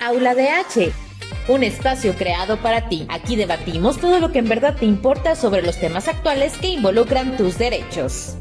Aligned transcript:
Aula 0.00 0.36
de 0.36 0.48
H, 0.48 0.92
un 1.48 1.64
espacio 1.64 2.14
creado 2.14 2.56
para 2.58 2.88
ti. 2.88 3.04
Aquí 3.08 3.34
debatimos 3.34 3.98
todo 3.98 4.20
lo 4.20 4.30
que 4.30 4.38
en 4.38 4.48
verdad 4.48 4.76
te 4.76 4.86
importa 4.86 5.34
sobre 5.34 5.60
los 5.60 5.78
temas 5.78 6.06
actuales 6.06 6.56
que 6.58 6.68
involucran 6.68 7.36
tus 7.36 7.58
derechos. 7.58 8.37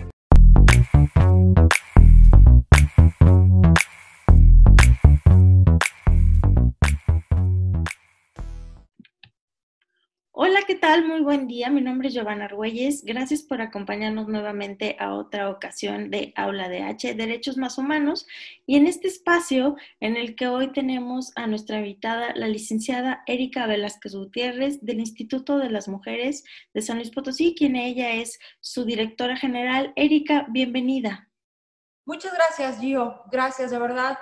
Tal? 10.98 11.08
Muy 11.08 11.22
buen 11.22 11.48
día. 11.48 11.70
Mi 11.70 11.82
nombre 11.82 12.08
es 12.08 12.14
Giovanna 12.14 12.46
Argüelles. 12.46 13.04
Gracias 13.04 13.44
por 13.44 13.62
acompañarnos 13.62 14.28
nuevamente 14.28 14.96
a 15.00 15.14
otra 15.14 15.50
ocasión 15.50 16.10
de 16.10 16.34
Aula 16.36 16.70
de 16.70 16.84
H, 16.84 17.14
Derechos 17.14 17.58
Más 17.58 17.78
Humanos. 17.78 18.26
Y 18.66 18.78
en 18.78 18.88
este 18.88 19.08
espacio 19.08 19.76
en 20.00 20.18
el 20.18 20.36
que 20.36 20.48
hoy 20.48 20.72
tenemos 20.72 21.34
a 21.36 21.46
nuestra 21.46 21.78
invitada, 21.78 22.34
la 22.36 22.48
licenciada 22.48 23.24
Erika 23.28 23.68
Velázquez 23.68 24.16
Gutiérrez 24.16 24.84
del 24.84 25.00
Instituto 25.00 25.58
de 25.58 25.70
las 25.70 25.88
Mujeres 25.88 26.44
de 26.74 26.82
San 26.82 26.98
Luis 26.98 27.12
Potosí, 27.12 27.54
quien 27.56 27.76
ella 27.76 28.14
es 28.14 28.40
su 28.60 28.86
directora 28.86 29.38
general. 29.38 29.94
Erika, 29.96 30.48
bienvenida. 30.50 31.30
Muchas 32.06 32.34
gracias, 32.34 32.80
Gio. 32.80 33.22
Gracias, 33.32 33.72
de 33.72 33.80
verdad. 33.80 34.18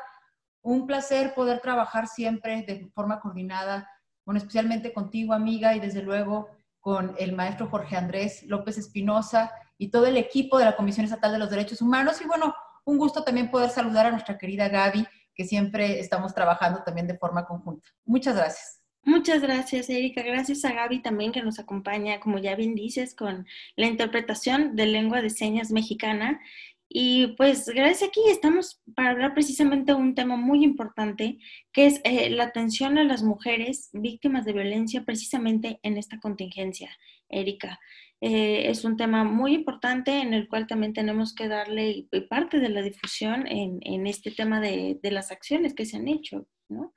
Un 0.62 0.88
placer 0.88 1.34
poder 1.36 1.60
trabajar 1.62 2.08
siempre 2.08 2.64
de 2.64 2.90
forma 2.94 3.20
coordinada 3.20 3.90
bueno, 4.26 4.40
especialmente 4.40 4.92
contigo, 4.92 5.34
amiga, 5.34 5.76
y 5.76 5.80
desde 5.80 6.02
luego 6.02 6.50
con 6.86 7.16
el 7.18 7.34
maestro 7.34 7.68
Jorge 7.68 7.96
Andrés 7.96 8.44
López 8.44 8.78
Espinosa 8.78 9.52
y 9.80 9.88
todo 9.88 10.06
el 10.06 10.18
equipo 10.18 10.60
de 10.60 10.66
la 10.66 10.76
Comisión 10.76 11.04
Estatal 11.04 11.32
de 11.32 11.40
los 11.40 11.50
Derechos 11.50 11.82
Humanos. 11.82 12.22
Y 12.22 12.28
bueno, 12.28 12.54
un 12.84 13.00
gusto 13.00 13.24
también 13.24 13.50
poder 13.50 13.72
saludar 13.72 14.06
a 14.06 14.12
nuestra 14.12 14.38
querida 14.38 14.70
Gaby, 14.70 15.04
que 15.34 15.46
siempre 15.46 16.00
estamos 16.00 16.36
trabajando 16.36 16.84
también 16.84 17.08
de 17.08 17.18
forma 17.18 17.44
conjunta. 17.48 17.90
Muchas 18.06 18.36
gracias. 18.36 18.84
Muchas 19.04 19.42
gracias, 19.42 19.90
Erika. 19.90 20.22
Gracias 20.22 20.64
a 20.64 20.74
Gaby 20.74 21.02
también 21.02 21.32
que 21.32 21.42
nos 21.42 21.58
acompaña, 21.58 22.20
como 22.20 22.38
ya 22.38 22.56
bien 22.56 22.76
dices, 22.76 23.16
con 23.16 23.48
la 23.76 23.88
interpretación 23.88 24.76
de 24.76 24.86
lengua 24.86 25.24
de 25.24 25.32
señas 25.32 25.72
mexicana. 25.72 26.40
Y 26.88 27.36
pues 27.36 27.66
gracias 27.68 28.10
aquí 28.10 28.22
estamos 28.30 28.82
para 28.96 29.12
hablar 29.12 29.34
precisamente 29.34 29.92
de 29.92 29.98
un 29.98 30.16
tema 30.16 30.38
muy 30.38 30.64
importante, 30.64 31.40
que 31.74 31.88
es 31.88 32.02
eh, 32.04 32.30
la 32.30 32.46
atención 32.46 32.98
a 32.98 33.04
las 33.04 33.24
mujeres 33.24 33.90
víctimas 33.94 34.46
de 34.46 34.54
violencia 34.54 35.04
precisamente 35.04 35.80
en 35.84 35.98
esta 35.98 36.20
contingencia, 36.20 36.90
Erika. 37.28 37.80
Eh, 38.22 38.70
es 38.70 38.86
un 38.86 38.98
tema 38.98 39.24
muy 39.24 39.54
importante 39.54 40.20
en 40.22 40.34
el 40.34 40.48
cual 40.48 40.68
también 40.68 40.94
tenemos 40.94 41.36
que 41.36 41.48
darle 41.48 42.08
parte 42.30 42.60
de 42.60 42.70
la 42.70 42.82
difusión 42.82 43.46
en, 43.48 43.80
en 43.82 44.08
este 44.08 44.32
tema 44.32 44.62
de, 44.62 44.98
de, 45.02 45.12
las 45.12 45.32
acciones 45.32 45.74
que 45.74 45.86
se 45.86 45.98
han 45.98 46.08
hecho, 46.08 46.48
¿no? 46.70 46.94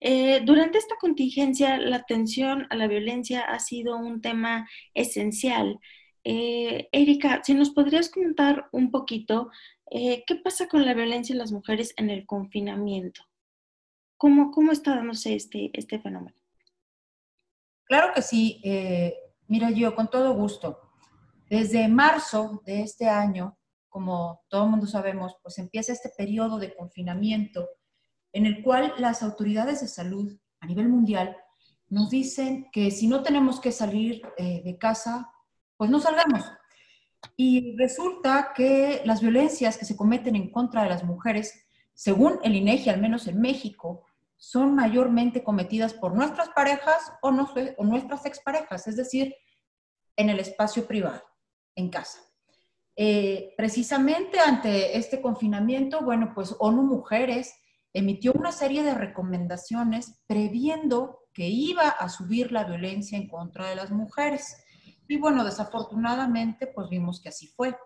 Eh, 0.00 0.40
durante 0.44 0.78
esta 0.78 0.96
contingencia, 0.96 1.78
la 1.78 1.96
atención 1.96 2.66
a 2.70 2.76
la 2.76 2.86
violencia 2.86 3.42
ha 3.42 3.58
sido 3.58 3.96
un 3.96 4.20
tema 4.20 4.68
esencial. 4.94 5.78
Eh, 6.28 6.88
Erika, 6.90 7.40
si 7.44 7.54
nos 7.54 7.70
podrías 7.70 8.10
contar 8.10 8.68
un 8.72 8.90
poquito 8.90 9.48
eh, 9.88 10.24
qué 10.26 10.34
pasa 10.34 10.66
con 10.66 10.84
la 10.84 10.92
violencia 10.92 11.32
en 11.32 11.38
las 11.38 11.52
mujeres 11.52 11.94
en 11.96 12.10
el 12.10 12.26
confinamiento. 12.26 13.22
¿Cómo, 14.16 14.50
cómo 14.50 14.72
está 14.72 14.96
dándose 14.96 15.36
este, 15.36 15.70
este 15.72 16.00
fenómeno? 16.00 16.36
Claro 17.84 18.12
que 18.12 18.22
sí. 18.22 18.60
Eh, 18.64 19.14
mira, 19.46 19.70
yo 19.70 19.94
con 19.94 20.10
todo 20.10 20.34
gusto. 20.34 20.80
Desde 21.48 21.86
marzo 21.86 22.60
de 22.66 22.80
este 22.80 23.08
año, 23.08 23.56
como 23.88 24.40
todo 24.48 24.64
el 24.64 24.70
mundo 24.70 24.88
sabemos, 24.88 25.36
pues 25.44 25.58
empieza 25.58 25.92
este 25.92 26.08
periodo 26.08 26.58
de 26.58 26.74
confinamiento 26.74 27.68
en 28.32 28.46
el 28.46 28.64
cual 28.64 28.94
las 28.98 29.22
autoridades 29.22 29.80
de 29.80 29.86
salud 29.86 30.36
a 30.58 30.66
nivel 30.66 30.88
mundial 30.88 31.36
nos 31.88 32.10
dicen 32.10 32.68
que 32.72 32.90
si 32.90 33.06
no 33.06 33.22
tenemos 33.22 33.60
que 33.60 33.70
salir 33.70 34.22
de 34.36 34.76
casa, 34.76 35.30
pues 35.76 35.90
no 35.90 36.00
salgamos. 36.00 36.44
Y 37.36 37.76
resulta 37.76 38.52
que 38.54 39.02
las 39.04 39.20
violencias 39.20 39.76
que 39.76 39.84
se 39.84 39.96
cometen 39.96 40.36
en 40.36 40.50
contra 40.50 40.82
de 40.82 40.88
las 40.88 41.04
mujeres, 41.04 41.66
según 41.94 42.38
el 42.42 42.54
INEGI, 42.54 42.90
al 42.90 43.00
menos 43.00 43.26
en 43.26 43.40
México, 43.40 44.04
son 44.36 44.74
mayormente 44.74 45.42
cometidas 45.42 45.94
por 45.94 46.14
nuestras 46.14 46.50
parejas 46.50 47.12
o, 47.22 47.30
no, 47.30 47.52
o 47.78 47.84
nuestras 47.84 48.26
exparejas, 48.26 48.86
es 48.86 48.96
decir, 48.96 49.34
en 50.14 50.30
el 50.30 50.40
espacio 50.40 50.86
privado, 50.86 51.22
en 51.74 51.90
casa. 51.90 52.20
Eh, 52.96 53.52
precisamente 53.56 54.40
ante 54.40 54.96
este 54.96 55.20
confinamiento, 55.20 56.00
bueno, 56.02 56.32
pues 56.34 56.54
ONU 56.58 56.82
Mujeres 56.82 57.54
emitió 57.92 58.32
una 58.32 58.52
serie 58.52 58.82
de 58.82 58.94
recomendaciones 58.94 60.22
previendo 60.26 61.20
que 61.32 61.48
iba 61.48 61.88
a 61.88 62.08
subir 62.08 62.52
la 62.52 62.64
violencia 62.64 63.18
en 63.18 63.28
contra 63.28 63.68
de 63.68 63.76
las 63.76 63.90
mujeres. 63.90 64.56
Y 65.08 65.18
bueno, 65.18 65.44
desafortunadamente, 65.44 66.66
pues 66.66 66.88
vimos 66.88 67.20
que 67.20 67.28
así 67.28 67.48
fue. 67.48 67.76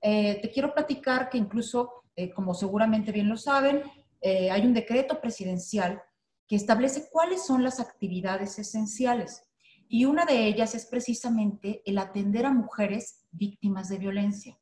Eh, 0.00 0.38
te 0.40 0.50
quiero 0.50 0.74
platicar 0.74 1.28
que 1.28 1.38
incluso, 1.38 2.04
eh, 2.16 2.30
como 2.30 2.54
seguramente 2.54 3.12
bien 3.12 3.28
lo 3.28 3.36
saben, 3.36 3.82
eh, 4.20 4.50
hay 4.50 4.66
un 4.66 4.74
decreto 4.74 5.20
presidencial 5.20 6.02
que 6.46 6.56
establece 6.56 7.08
cuáles 7.10 7.46
son 7.46 7.62
las 7.62 7.78
actividades 7.78 8.58
esenciales. 8.58 9.42
Y 9.88 10.04
una 10.04 10.24
de 10.24 10.46
ellas 10.46 10.74
es 10.74 10.86
precisamente 10.86 11.82
el 11.84 11.98
atender 11.98 12.46
a 12.46 12.52
mujeres 12.52 13.26
víctimas 13.30 13.88
de 13.88 13.98
violencia. 13.98 14.58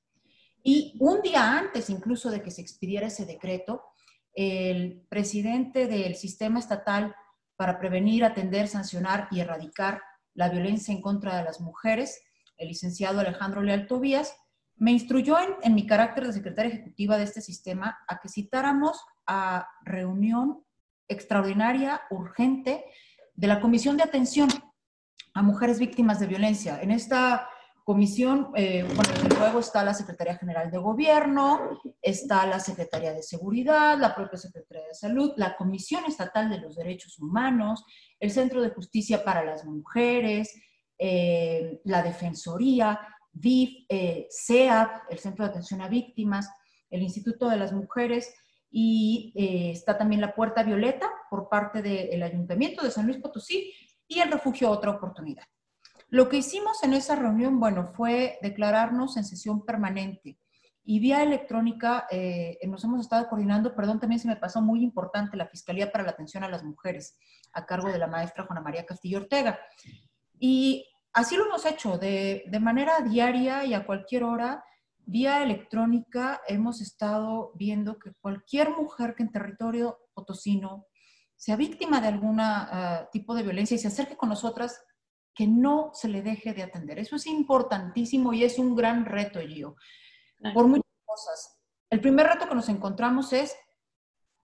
Y 0.63 0.97
un 1.01 1.23
día 1.23 1.59
antes 1.59 1.91
incluso 1.91 2.31
de 2.31 2.43
que 2.43 2.51
se 2.51 2.61
expidiera 2.61 3.07
ese 3.07 3.25
decreto, 3.25 3.83
el 4.35 5.07
presidente 5.09 5.87
del 5.87 6.17
sistema 6.17 6.59
estatal 6.59 7.15
para 7.57 7.79
prevenir, 7.79 8.25
atender, 8.25 8.69
sancionar 8.69 9.29
y 9.31 9.41
erradicar 9.41 10.03
la 10.37 10.49
violencia 10.49 10.95
en 10.95 11.01
contra 11.01 11.37
de 11.37 11.43
las 11.43 11.61
mujeres, 11.61 12.23
el 12.57 12.69
licenciado 12.69 13.21
Alejandro 13.21 13.63
Leal 13.63 13.87
Tobías, 13.87 14.37
me 14.77 14.93
instruyó 14.93 15.37
en, 15.63 15.75
mi 15.75 15.87
carácter 15.87 16.27
de 16.27 16.35
secretaria 16.35 16.73
ejecutiva 16.73 17.17
de 17.17 17.25
este 17.25 17.41
sistema 17.41 17.99
a 18.07 18.21
que 18.21 18.29
citáramos 18.29 19.03
a 19.27 19.69
reunión 19.83 20.65
extraordinaria, 21.09 22.03
urgente, 22.11 22.85
de 23.35 23.47
la 23.47 23.61
Comisión 23.61 23.97
de 23.97 24.03
Atención 24.03 24.49
a 25.35 25.43
Mujeres 25.43 25.79
Víctimas 25.79 26.21
de 26.21 26.27
Violencia. 26.27 26.81
En 26.81 26.91
esta 26.91 27.49
comisión, 27.87 28.51
eh, 28.57 28.83
bueno, 28.83 29.39
luego 29.39 29.61
está 29.61 29.85
la 29.85 29.95
Secretaría 29.95 30.37
General 30.37 30.73
de 30.73 30.79
Gobierno, 30.79 31.81
está 32.03 32.45
la 32.45 32.59
Secretaría 32.59 33.13
de 33.13 33.23
Seguridad, 33.23 33.97
la 33.97 34.13
propia 34.13 34.39
Secretaría 34.39 34.89
de 34.89 34.95
Salud, 34.95 35.35
la 35.37 35.57
Comisión 35.57 36.05
Estatal 36.05 36.51
de 36.51 36.59
los 36.59 36.75
Derechos 36.75 37.17
Humanos, 37.21 37.85
el 38.19 38.33
Centro 38.33 38.61
de 38.61 38.71
Justicia 38.71 39.23
para 39.23 39.45
las 39.45 39.65
Mujeres, 39.65 40.53
eh, 40.99 41.81
la 41.85 42.03
Defensoría, 42.03 42.99
DIF, 43.33 43.87
eh, 43.89 44.27
CEAP, 44.33 45.03
el 45.09 45.21
Centro 45.21 45.45
de 45.45 45.51
Atención 45.53 45.81
a 45.81 45.89
Víctimas, 45.89 46.51
el 46.91 47.03
Instituto 47.03 47.49
de 47.49 47.57
las 47.57 47.73
Mujeres 47.73 48.35
y 48.69 49.33
eh, 49.37 49.71
está 49.71 49.97
también 49.97 50.21
la 50.21 50.35
Puerta 50.35 50.65
Violeta 50.65 51.09
por 51.31 51.49
parte 51.49 51.83
del 51.83 52.21
Ayuntamiento 52.21 52.83
de 52.83 52.91
San 52.91 53.07
Luis 53.07 53.19
Potosí 53.19 53.73
y 54.09 54.19
el 54.19 54.33
Refugio 54.33 54.73
Otra 54.73 54.91
Oportunidad. 54.91 55.45
Lo 56.09 56.29
que 56.29 56.39
hicimos 56.39 56.83
en 56.83 56.95
esa 56.95 57.17
reunión, 57.17 57.59
bueno, 57.59 57.93
fue 57.95 58.39
declararnos 58.43 59.17
en 59.17 59.25
sesión 59.25 59.65
permanente 59.65 60.39
y 60.85 61.01
vía 61.01 61.23
electrónica 61.23 62.07
eh, 62.11 62.59
nos 62.69 62.85
hemos 62.85 63.01
estado 63.01 63.29
coordinando, 63.29 63.75
perdón, 63.75 63.99
también 63.99 64.21
se 64.21 64.29
me 64.29 64.37
pasó 64.37 64.63
muy 64.63 64.85
importante 64.85 65.37
la 65.37 65.49
Fiscalía 65.49 65.91
para 65.91 66.05
la 66.05 66.11
Atención 66.11 66.45
a 66.45 66.49
las 66.49 66.63
Mujeres, 66.63 67.19
a 67.53 67.67
cargo 67.67 67.89
de 67.89 67.99
la 67.99 68.07
maestra 68.07 68.45
Juana 68.47 68.63
María 68.63 68.87
Castillo 68.87 69.19
Ortega. 69.19 69.59
Y 70.39 70.87
así 71.13 71.37
lo 71.37 71.47
hemos 71.47 71.67
hecho, 71.67 71.99
de, 71.99 72.45
de 72.47 72.61
manera 72.61 73.01
diaria 73.01 73.65
y 73.65 73.75
a 73.75 73.85
cualquier 73.85 74.23
hora, 74.23 74.63
vía 75.07 75.43
electrónica, 75.43 76.41
hemos 76.47 76.81
estado 76.81 77.51
viendo 77.55 77.99
que 77.99 78.13
cualquier 78.21 78.71
mujer 78.71 79.17
que 79.17 79.25
en 79.25 79.33
territorio 79.33 79.99
potosino 80.15 80.87
sea 81.37 81.57
víctima 81.57 82.01
de 82.01 82.09
algún 82.09 82.41
uh, 82.41 83.07
tipo 83.13 83.35
de 83.35 83.43
violencia 83.43 83.75
y 83.75 83.79
se 83.79 83.89
acerque 83.89 84.17
con 84.17 84.29
nosotras, 84.29 84.81
que 85.37 85.47
no 85.47 85.91
se 85.93 86.09
le 86.09 86.23
deje 86.23 86.55
de 86.55 86.63
atender. 86.63 86.99
Eso 86.99 87.15
es 87.15 87.27
importantísimo 87.27 88.33
y 88.33 88.43
es 88.43 88.59
un 88.59 88.75
gran 88.75 89.05
reto, 89.05 89.39
Gio, 89.41 89.77
por 90.55 90.67
muchas 90.67 90.91
cosas. 91.05 91.61
El 91.91 92.01
primer 92.01 92.27
reto 92.27 92.49
que 92.49 92.55
nos 92.55 92.71
encontramos 92.71 93.35
es 93.35 93.55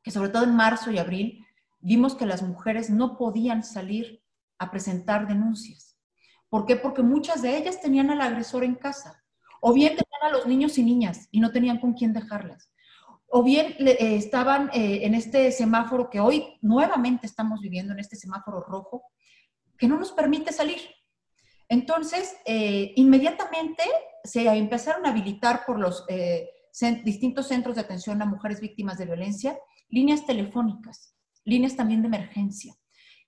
que 0.02 0.10
sobre 0.10 0.28
todo 0.28 0.44
en 0.44 0.54
marzo 0.54 0.90
y 0.90 0.98
abril 0.98 1.46
vimos 1.80 2.14
que 2.14 2.26
las 2.26 2.42
mujeres 2.42 2.90
no 2.90 3.16
podían 3.16 3.64
salir 3.64 4.22
a 4.58 4.70
presentar 4.70 5.26
denuncias. 5.26 5.98
¿Por 6.50 6.66
qué? 6.66 6.76
Porque 6.76 7.02
muchas 7.02 7.40
de 7.40 7.56
ellas 7.56 7.80
tenían 7.80 8.10
al 8.10 8.20
agresor 8.20 8.62
en 8.62 8.74
casa, 8.74 9.24
o 9.62 9.72
bien 9.72 9.96
tenían 9.96 10.22
a 10.24 10.30
los 10.30 10.46
niños 10.46 10.76
y 10.76 10.84
niñas 10.84 11.26
y 11.30 11.40
no 11.40 11.50
tenían 11.52 11.80
con 11.80 11.94
quién 11.94 12.12
dejarlas, 12.12 12.70
o 13.28 13.42
bien 13.42 13.74
eh, 13.78 14.16
estaban 14.16 14.68
eh, 14.74 15.06
en 15.06 15.14
este 15.14 15.50
semáforo 15.52 16.10
que 16.10 16.20
hoy 16.20 16.58
nuevamente 16.60 17.26
estamos 17.26 17.60
viviendo, 17.60 17.94
en 17.94 18.00
este 18.00 18.16
semáforo 18.16 18.60
rojo, 18.60 19.04
que 19.82 19.88
no 19.88 19.98
nos 19.98 20.12
permite 20.12 20.52
salir. 20.52 20.78
Entonces, 21.68 22.36
eh, 22.46 22.92
inmediatamente 22.94 23.82
se 24.22 24.46
empezaron 24.46 25.04
a 25.04 25.08
habilitar 25.08 25.66
por 25.66 25.80
los 25.80 26.04
eh, 26.08 26.48
distintos 27.02 27.48
centros 27.48 27.74
de 27.74 27.80
atención 27.80 28.22
a 28.22 28.24
mujeres 28.24 28.60
víctimas 28.60 28.96
de 28.96 29.06
violencia 29.06 29.58
líneas 29.88 30.24
telefónicas 30.24 31.16
líneas 31.44 31.74
también 31.74 32.00
de 32.00 32.06
emergencia. 32.06 32.76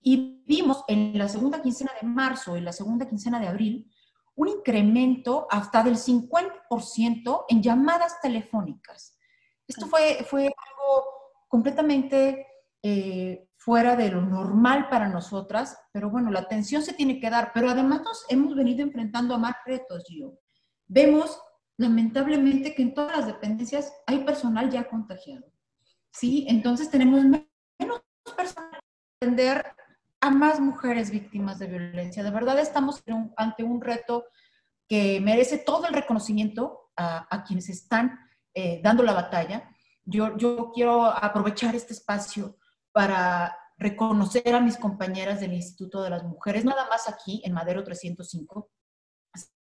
Y 0.01 0.45
vimos 0.47 0.85
en 0.87 1.19
la 1.19 1.29
segunda 1.29 1.61
quincena 1.61 1.91
de 2.01 2.07
marzo 2.07 2.57
y 2.57 2.61
la 2.61 2.73
segunda 2.73 3.09
quincena 3.09 3.41
de 3.41 3.49
abril 3.49 3.91
un 4.37 4.47
incremento 4.47 5.49
hasta 5.51 5.83
del 5.83 5.97
50% 5.97 7.47
en 7.49 7.63
llamadas 7.65 8.21
telefónicas. 8.21 9.19
Esto 9.67 9.89
fue, 9.89 10.25
fue 10.31 10.43
algo 10.45 11.05
completamente 11.49 12.47
eh, 12.81 13.49
fuera 13.65 13.97
de 13.97 14.11
lo 14.11 14.21
normal 14.21 14.91
para 14.91 15.09
nosotras, 15.09 15.79
pero 15.91 16.11
bueno, 16.11 16.31
la 16.31 16.41
atención 16.41 16.83
se 16.83 16.93
tiene 16.93 17.19
que 17.19 17.31
dar, 17.31 17.51
pero 17.55 17.71
además 17.71 18.03
nos 18.03 18.27
hemos 18.29 18.55
venido 18.55 18.83
enfrentando 18.83 19.35
a 19.35 19.39
más 19.39 19.55
retos, 19.65 20.05
yo. 20.11 20.35
Vemos 20.87 21.41
lamentablemente 21.79 22.75
que 22.75 22.83
en 22.83 22.93
todas 22.93 23.17
las 23.17 23.27
dependencias 23.27 23.91
hay 24.07 24.23
personal 24.23 24.69
ya 24.69 24.87
contagiado, 24.87 25.47
¿sí? 26.13 26.45
Entonces 26.47 26.91
tenemos 26.91 27.25
menos 27.25 28.03
personal 28.37 28.71
para 28.71 28.83
atender 29.23 29.65
a 30.21 30.31
más 30.31 30.61
mujeres 30.61 31.11
víctimas 31.11 31.59
de 31.59 31.67
violencia. 31.67 32.23
De 32.23 32.31
verdad 32.31 32.59
estamos 32.59 33.03
ante 33.39 33.65
un 33.65 33.81
reto 33.81 34.27
que 34.87 35.23
merece 35.23 35.57
todo 35.57 35.87
el 35.87 35.95
reconocimiento 35.95 36.91
a, 36.97 37.43
quienes 37.47 37.71
están 37.71 38.21
eh, 38.53 38.83
dando 38.85 39.03
la 39.03 39.15
batalla. 39.15 39.71
Yo, 40.05 40.37
yo 40.37 40.71
quiero 40.75 41.07
aprovechar 41.07 41.75
este 41.75 41.95
espacio 41.95 42.59
para 42.95 43.59
reconocer 43.77 44.55
a 44.55 44.61
mis 44.61 44.77
compañeras 44.77 45.41
del 45.41 45.53
Instituto 45.53 46.01
de 46.01 46.11
las 46.11 46.23
Mujeres, 46.23 46.65
nada 46.65 46.89
más 46.89 47.09
aquí 47.09 47.43
en 47.45 47.53
Madero 47.53 47.83
305, 47.83 48.71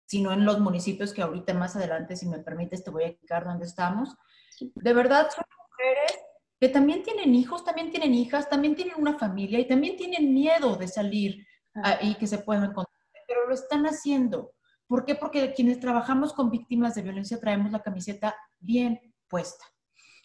sino 0.04 0.32
en 0.32 0.44
los 0.44 0.60
municipios 0.60 1.14
que 1.14 1.22
ahorita 1.22 1.54
más 1.54 1.74
adelante, 1.74 2.14
si 2.14 2.28
me 2.28 2.40
permites, 2.40 2.84
te 2.84 2.90
voy 2.90 3.04
a 3.04 3.06
explicar 3.06 3.46
dónde 3.46 3.64
estamos. 3.64 4.14
De 4.60 4.92
verdad, 4.92 5.30
son 5.34 5.44
mujeres 5.56 6.18
que 6.60 6.68
también 6.68 7.02
tienen 7.02 7.34
hijos, 7.34 7.64
también 7.64 7.90
tienen 7.90 8.12
hijas, 8.12 8.50
también 8.50 8.76
tienen 8.76 8.96
una 8.98 9.18
familia 9.18 9.58
y 9.58 9.66
también 9.66 9.96
tienen 9.96 10.34
miedo 10.34 10.76
de 10.76 10.88
salir 10.88 11.46
y 12.02 12.14
que 12.16 12.26
se 12.26 12.36
puedan 12.36 12.64
encontrar, 12.64 12.94
pero 13.26 13.48
lo 13.48 13.54
están 13.54 13.86
haciendo. 13.86 14.52
¿Por 14.86 15.06
qué? 15.06 15.14
Porque 15.14 15.54
quienes 15.54 15.80
trabajamos 15.80 16.34
con 16.34 16.50
víctimas 16.50 16.94
de 16.94 17.00
violencia 17.00 17.40
traemos 17.40 17.72
la 17.72 17.82
camiseta 17.82 18.36
bien 18.60 19.00
puesta. 19.26 19.64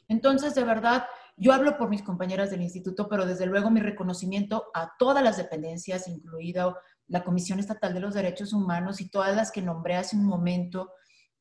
Entonces, 0.09 0.53
de 0.55 0.65
verdad, 0.65 1.05
yo 1.39 1.53
hablo 1.53 1.77
por 1.77 1.89
mis 1.89 2.01
compañeras 2.01 2.49
del 2.49 2.63
instituto, 2.63 3.07
pero 3.07 3.27
desde 3.27 3.45
luego 3.45 3.69
mi 3.69 3.79
reconocimiento 3.79 4.65
a 4.73 4.93
todas 4.97 5.23
las 5.23 5.37
dependencias, 5.37 6.07
incluida 6.07 6.75
la 7.05 7.23
Comisión 7.23 7.59
Estatal 7.59 7.93
de 7.93 7.99
los 7.99 8.15
Derechos 8.15 8.53
Humanos 8.53 8.99
y 9.01 9.09
todas 9.09 9.35
las 9.35 9.51
que 9.51 9.61
nombré 9.61 9.95
hace 9.97 10.15
un 10.15 10.25
momento, 10.25 10.91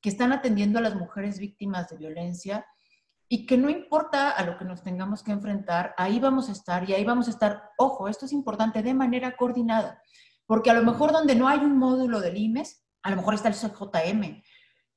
que 0.02 0.10
están 0.10 0.32
atendiendo 0.32 0.78
a 0.78 0.82
las 0.82 0.94
mujeres 0.94 1.38
víctimas 1.38 1.88
de 1.88 1.96
violencia 1.96 2.66
y 3.26 3.46
que 3.46 3.56
no 3.56 3.70
importa 3.70 4.31
a 4.31 4.44
lo 4.44 4.58
que 4.58 4.66
nos 4.66 4.82
tengamos 4.82 5.22
que 5.22 5.32
enfrentar, 5.32 5.94
ahí 5.96 6.20
vamos 6.20 6.50
a 6.50 6.52
estar 6.52 6.88
y 6.88 6.93
ahí 6.93 7.04
vamos 7.04 7.26
a 7.26 7.31
estar, 7.31 7.70
ojo, 7.78 8.06
esto 8.06 8.26
es 8.26 8.32
importante, 8.32 8.82
de 8.82 8.93
manera 8.93 9.34
coordinada, 9.34 10.02
porque 10.44 10.70
a 10.70 10.75
lo 10.75 10.84
mejor 10.84 11.10
donde 11.10 11.34
no 11.34 11.48
hay 11.48 11.60
un 11.60 11.78
módulo 11.78 12.20
del 12.20 12.37
IMES, 12.37 12.84
a 13.02 13.10
lo 13.10 13.16
mejor 13.16 13.34
está 13.34 13.48
el 13.48 13.54
CJM, 13.54 14.43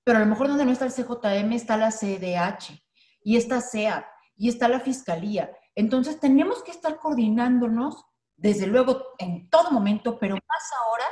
pero 0.04 0.18
a 0.18 0.22
lo 0.22 0.28
mejor 0.28 0.50
donde 0.50 0.66
no 0.66 0.72
está 0.72 0.86
el 0.86 0.92
CJM 0.92 1.54
está 1.54 1.78
la 1.78 1.90
CDH 1.90 2.84
y 3.24 3.38
está 3.38 3.62
CEA 3.62 4.06
y 4.40 4.48
está 4.48 4.70
la 4.70 4.80
fiscalía. 4.80 5.52
Entonces 5.76 6.20
tenemos 6.20 6.64
que 6.64 6.72
estar 6.72 6.98
coordinándonos, 6.98 8.06
desde 8.38 8.68
luego, 8.68 9.04
en 9.18 9.50
todo 9.50 9.70
momento, 9.70 10.18
pero 10.18 10.36
más 10.36 10.72
ahora 10.86 11.04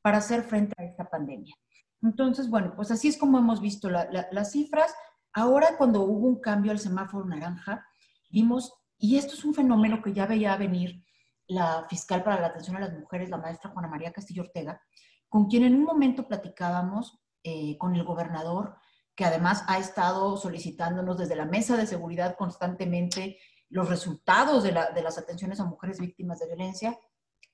para 0.00 0.16
hacer 0.16 0.42
frente 0.42 0.74
a 0.78 0.84
esta 0.84 1.04
pandemia. 1.04 1.54
Entonces, 2.02 2.48
bueno, 2.48 2.72
pues 2.74 2.90
así 2.90 3.08
es 3.08 3.18
como 3.18 3.38
hemos 3.38 3.60
visto 3.60 3.90
las 3.90 4.52
cifras. 4.52 4.94
Ahora 5.34 5.76
cuando 5.76 6.00
hubo 6.00 6.26
un 6.26 6.40
cambio 6.40 6.72
al 6.72 6.78
semáforo 6.78 7.26
naranja, 7.26 7.86
vimos, 8.30 8.72
y 8.96 9.18
esto 9.18 9.34
es 9.34 9.44
un 9.44 9.52
fenómeno 9.52 10.00
que 10.00 10.14
ya 10.14 10.24
veía 10.24 10.56
venir 10.56 11.04
la 11.48 11.84
fiscal 11.90 12.22
para 12.22 12.40
la 12.40 12.46
atención 12.46 12.76
a 12.76 12.80
las 12.80 12.94
mujeres, 12.94 13.28
la 13.28 13.36
maestra 13.36 13.70
Juana 13.70 13.88
María 13.88 14.12
Castillo 14.12 14.44
Ortega, 14.44 14.80
con 15.28 15.48
quien 15.48 15.64
en 15.64 15.74
un 15.74 15.84
momento 15.84 16.26
platicábamos 16.26 17.20
eh, 17.42 17.76
con 17.76 17.94
el 17.94 18.04
gobernador 18.04 18.76
que 19.20 19.26
además 19.26 19.64
ha 19.66 19.78
estado 19.78 20.38
solicitándonos 20.38 21.18
desde 21.18 21.36
la 21.36 21.44
mesa 21.44 21.76
de 21.76 21.86
seguridad 21.86 22.36
constantemente 22.38 23.38
los 23.68 23.86
resultados 23.90 24.62
de, 24.62 24.72
las 24.72 25.18
atenciones 25.18 25.60
a 25.60 25.66
mujeres 25.66 26.00
víctimas 26.00 26.38
de 26.38 26.46
violencia. 26.46 26.98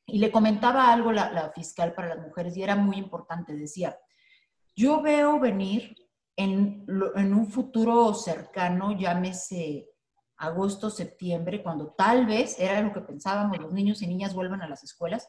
Y 0.07 0.21
le 0.21 0.31
comentaba 0.31 0.93
algo 0.93 1.11
la, 1.11 1.51
fiscal 1.57 1.93
para 1.93 2.15
las 2.15 2.25
mujeres 2.25 2.57
y 2.57 2.63
era 2.63 2.77
muy 2.77 2.99
importante. 2.99 3.53
Decía, 3.57 3.99
yo 4.77 5.03
veo 5.03 5.41
venir 5.41 5.97
en, 6.37 6.87
en 7.17 7.35
un 7.35 7.51
futuro 7.51 8.15
cercano, 8.15 8.97
llámese 8.97 9.89
agosto, 10.37 10.89
septiembre, 10.89 11.65
cuando 11.65 11.95
tal 11.99 12.27
vez, 12.27 12.61
era 12.61 12.81
lo 12.81 12.93
que 12.93 13.01
pensábamos, 13.01 13.59
los 13.59 13.73
niños 13.73 14.03
y 14.03 14.07
niñas 14.07 14.35
vuelvan 14.35 14.63
a 14.63 14.69
las 14.69 14.85
escuelas, 14.85 15.29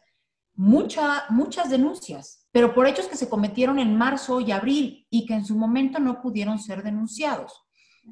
mucha, 0.58 1.26
muchas 1.30 1.70
denuncias, 1.70 2.48
pero 2.52 2.74
por 2.74 2.88
hechos 2.88 3.08
que 3.08 3.16
se 3.16 3.30
cometieron 3.30 3.80
en 3.80 3.96
marzo 3.96 4.42
y 4.42 4.52
abril 4.52 5.08
y 5.10 5.26
que 5.26 5.36
en 5.36 5.46
su 5.46 5.56
momento 5.56 6.00
no 6.00 6.20
pudieron 6.20 6.60
ser 6.60 6.84
denunciados. 6.84 7.64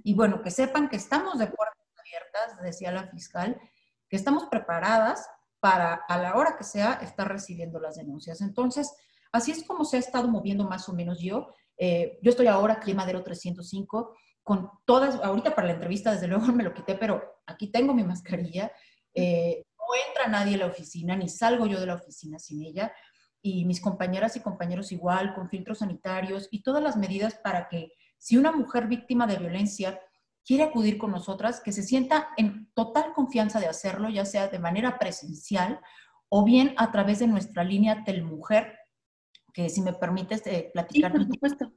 Y 0.04 0.14
bueno, 0.14 0.42
que 0.42 0.52
sepan 0.52 0.88
que 0.88 0.96
estamos 0.96 1.40
de 1.40 1.48
puertas 1.48 1.84
abiertas, 2.00 2.62
decía 2.64 2.92
la 2.92 3.08
fiscal, 3.08 3.60
que 4.08 4.16
estamos 4.16 4.46
preparadas 4.46 5.28
para 5.60 5.96
a 6.08 6.18
la 6.20 6.36
hora 6.36 6.56
que 6.56 6.64
sea 6.64 6.94
estar 7.02 7.28
recibiendo 7.28 7.80
las 7.80 7.96
denuncias. 7.96 8.40
Entonces, 8.42 8.96
así 9.32 9.52
es 9.52 9.64
como 9.64 9.84
se 9.84 9.98
ha 9.98 10.00
estado 10.00 10.28
moviendo 10.28 10.66
más 10.66 10.88
o 10.88 10.94
menos 10.94 11.20
yo. 11.20 11.52
Eh, 11.78 12.20
yo 12.22 12.30
estoy 12.30 12.46
ahora 12.46 12.76
aquí 12.76 12.92
en 12.92 12.98
Madero 12.98 13.24
305 13.24 14.16
con 14.44 14.70
todas, 14.86 15.16
ahorita 15.16 15.56
para 15.56 15.68
la 15.68 15.74
entrevista 15.74 16.12
desde 16.12 16.28
luego 16.28 16.46
me 16.54 16.64
lo 16.64 16.76
quité, 16.76 16.94
pero 16.94 17.42
aquí 17.48 17.72
tengo 17.72 17.96
mi 17.96 18.04
mascarilla. 18.04 18.72
Eh, 19.16 19.64
no 19.88 20.10
entra 20.10 20.28
nadie 20.28 20.56
a 20.56 20.60
la 20.60 20.66
oficina, 20.68 21.16
ni 21.16 21.30
salgo 21.30 21.66
yo 21.68 21.80
de 21.80 21.86
la 21.86 21.96
oficina 21.96 22.40
sin 22.40 22.64
ella, 22.64 22.94
y 23.42 23.66
mis 23.66 23.80
compañeras 23.80 24.36
y 24.36 24.40
compañeros 24.40 24.92
igual, 24.92 25.36
con 25.36 25.50
filtros 25.50 25.80
sanitarios 25.80 26.48
y 26.52 26.64
todas 26.64 26.82
las 26.82 26.98
medidas 26.98 27.36
para 27.36 27.68
que 27.68 27.92
si 28.18 28.38
una 28.38 28.52
mujer 28.52 28.88
víctima 28.88 29.28
de 29.28 29.38
violencia 29.38 30.00
quiere 30.44 30.64
acudir 30.64 30.98
con 30.98 31.12
nosotras, 31.12 31.62
que 31.62 31.72
se 31.72 31.84
sienta 31.84 32.30
en 32.38 32.72
total 32.74 33.14
confianza 33.14 33.60
de 33.60 33.68
hacerlo, 33.68 34.10
ya 34.10 34.26
sea 34.26 34.48
de 34.48 34.60
manera 34.60 34.98
presencial 34.98 35.80
o 36.30 36.44
bien 36.44 36.74
a 36.78 36.92
través 36.92 37.20
de 37.20 37.28
nuestra 37.28 37.64
línea 37.64 38.04
Telmujer, 38.04 38.80
que 39.54 39.70
si 39.70 39.82
me 39.82 39.94
permites 39.94 40.46
eh, 40.48 40.70
platicar. 40.74 41.12
por 41.12 41.26
supuesto. 41.26 41.72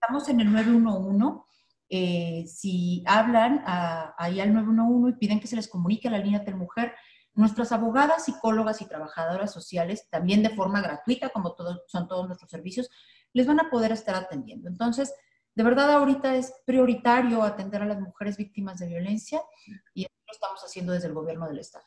Estamos 0.00 0.28
en 0.28 0.40
el 0.40 0.52
911. 0.52 1.42
Eh, 1.90 2.44
si 2.46 3.02
hablan 3.06 3.62
ahí 3.66 4.40
al 4.40 4.52
911 4.52 5.10
y 5.10 5.18
piden 5.18 5.40
que 5.40 5.46
se 5.46 5.56
les 5.56 5.68
comunique 5.68 6.08
a 6.08 6.10
la 6.10 6.18
línea 6.18 6.44
Telmujer, 6.44 6.94
Nuestras 7.38 7.70
abogadas, 7.70 8.24
psicólogas 8.24 8.82
y 8.82 8.86
trabajadoras 8.86 9.52
sociales, 9.52 10.08
también 10.10 10.42
de 10.42 10.50
forma 10.50 10.80
gratuita, 10.80 11.28
como 11.28 11.54
todos, 11.54 11.82
son 11.86 12.08
todos 12.08 12.26
nuestros 12.26 12.50
servicios, 12.50 12.90
les 13.32 13.46
van 13.46 13.60
a 13.60 13.70
poder 13.70 13.92
estar 13.92 14.16
atendiendo. 14.16 14.68
Entonces, 14.68 15.14
de 15.54 15.62
verdad 15.62 15.92
ahorita 15.92 16.34
es 16.34 16.52
prioritario 16.66 17.44
atender 17.44 17.82
a 17.82 17.86
las 17.86 18.00
mujeres 18.00 18.36
víctimas 18.36 18.80
de 18.80 18.88
violencia 18.88 19.40
y 19.94 20.02
lo 20.02 20.32
estamos 20.32 20.60
haciendo 20.64 20.92
desde 20.92 21.06
el 21.06 21.14
gobierno 21.14 21.46
del 21.46 21.60
Estado. 21.60 21.84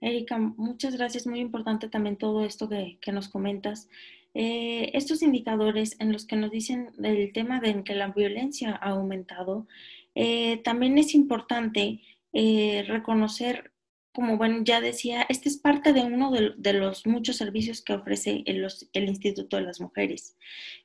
Erika, 0.00 0.38
muchas 0.38 0.96
gracias. 0.96 1.28
Muy 1.28 1.38
importante 1.38 1.88
también 1.88 2.16
todo 2.16 2.44
esto 2.44 2.68
que, 2.68 2.98
nos 3.12 3.28
comentas. 3.28 3.88
Eh, 4.34 4.90
estos 4.92 5.22
indicadores 5.22 5.94
en 6.00 6.12
los 6.12 6.26
que 6.26 6.34
nos 6.34 6.50
dicen 6.50 6.90
del 6.98 7.32
tema 7.32 7.60
de 7.60 7.84
que 7.84 7.94
la 7.94 8.08
violencia 8.08 8.74
ha 8.74 8.90
aumentado, 8.90 9.68
eh, 10.16 10.60
también 10.64 10.98
es 10.98 11.14
importante 11.14 12.00
eh, 12.32 12.84
reconocer 12.88 13.70
como 14.12 14.36
bueno, 14.36 14.62
ya 14.64 14.80
decía, 14.80 15.24
este 15.28 15.48
es 15.48 15.58
parte 15.58 15.92
de 15.92 16.02
uno 16.02 16.30
de, 16.30 16.72
los 16.72 17.06
muchos 17.06 17.36
servicios 17.36 17.82
que 17.82 17.92
ofrece 17.92 18.42
el, 18.46 19.08
Instituto 19.08 19.56
de 19.56 19.62
las 19.62 19.80
Mujeres. 19.80 20.36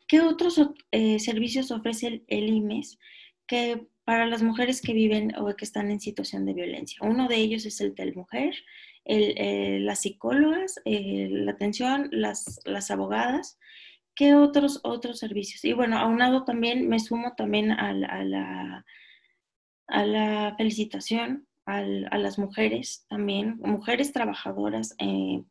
¿Qué 0.07 0.21
otros 0.21 0.61
eh, 0.91 1.19
servicios 1.19 1.71
ofrece 1.71 2.23
el, 2.27 2.49
IMES 2.49 2.99
que 3.47 3.87
para 4.03 4.27
las 4.27 4.43
mujeres 4.43 4.81
que 4.81 4.93
viven 4.93 5.35
o 5.37 5.55
que 5.55 5.65
están 5.65 5.89
en 5.89 5.99
situación 5.99 6.45
de 6.45 6.53
violencia? 6.53 6.99
Uno 7.01 7.27
de 7.27 7.37
ellos 7.37 7.65
es 7.65 7.81
el 7.81 7.95
del 7.95 8.15
mujer, 8.15 8.53
eh, 9.05 9.79
las 9.81 10.01
psicólogas, 10.01 10.79
eh, 10.85 11.27
la 11.31 11.51
atención, 11.53 12.09
las, 12.11 12.59
las 12.65 12.91
abogadas. 12.91 13.57
¿Qué 14.13 14.35
otros, 14.35 14.81
otros 14.83 15.19
servicios? 15.19 15.65
Y 15.65 15.73
bueno, 15.73 15.97
aunado 15.97 16.45
también, 16.45 16.87
me 16.87 16.99
sumo 16.99 17.33
también 17.35 17.71
a 17.71 17.91
la, 17.91 18.85
a 19.87 20.05
la 20.05 20.55
felicitación 20.57 21.47
a 21.65 22.17
las 22.17 22.37
mujeres 22.37 23.05
también, 23.09 23.57
mujeres 23.63 24.13
trabajadoras 24.13 24.95
eh, 24.99 25.43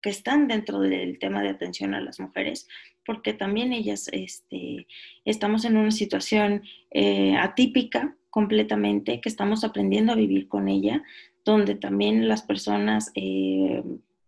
que 0.00 0.10
están 0.10 0.48
dentro 0.48 0.80
del 0.80 1.18
tema 1.20 1.42
de 1.42 1.50
atención 1.50 1.94
a 1.94 2.00
las 2.00 2.18
mujeres, 2.18 2.66
porque 3.06 3.32
también 3.32 3.72
ellas 3.72 4.08
este, 4.12 4.88
estamos 5.24 5.64
en 5.64 5.76
una 5.76 5.92
situación 5.92 6.62
eh, 6.90 7.36
atípica 7.36 8.16
completamente, 8.28 9.20
que 9.20 9.28
estamos 9.28 9.62
aprendiendo 9.62 10.12
a 10.12 10.16
vivir 10.16 10.48
con 10.48 10.68
ella, 10.68 11.02
donde 11.44 11.76
también 11.76 12.28
las 12.28 12.42
personas 12.42 13.12
eh, 13.14 13.82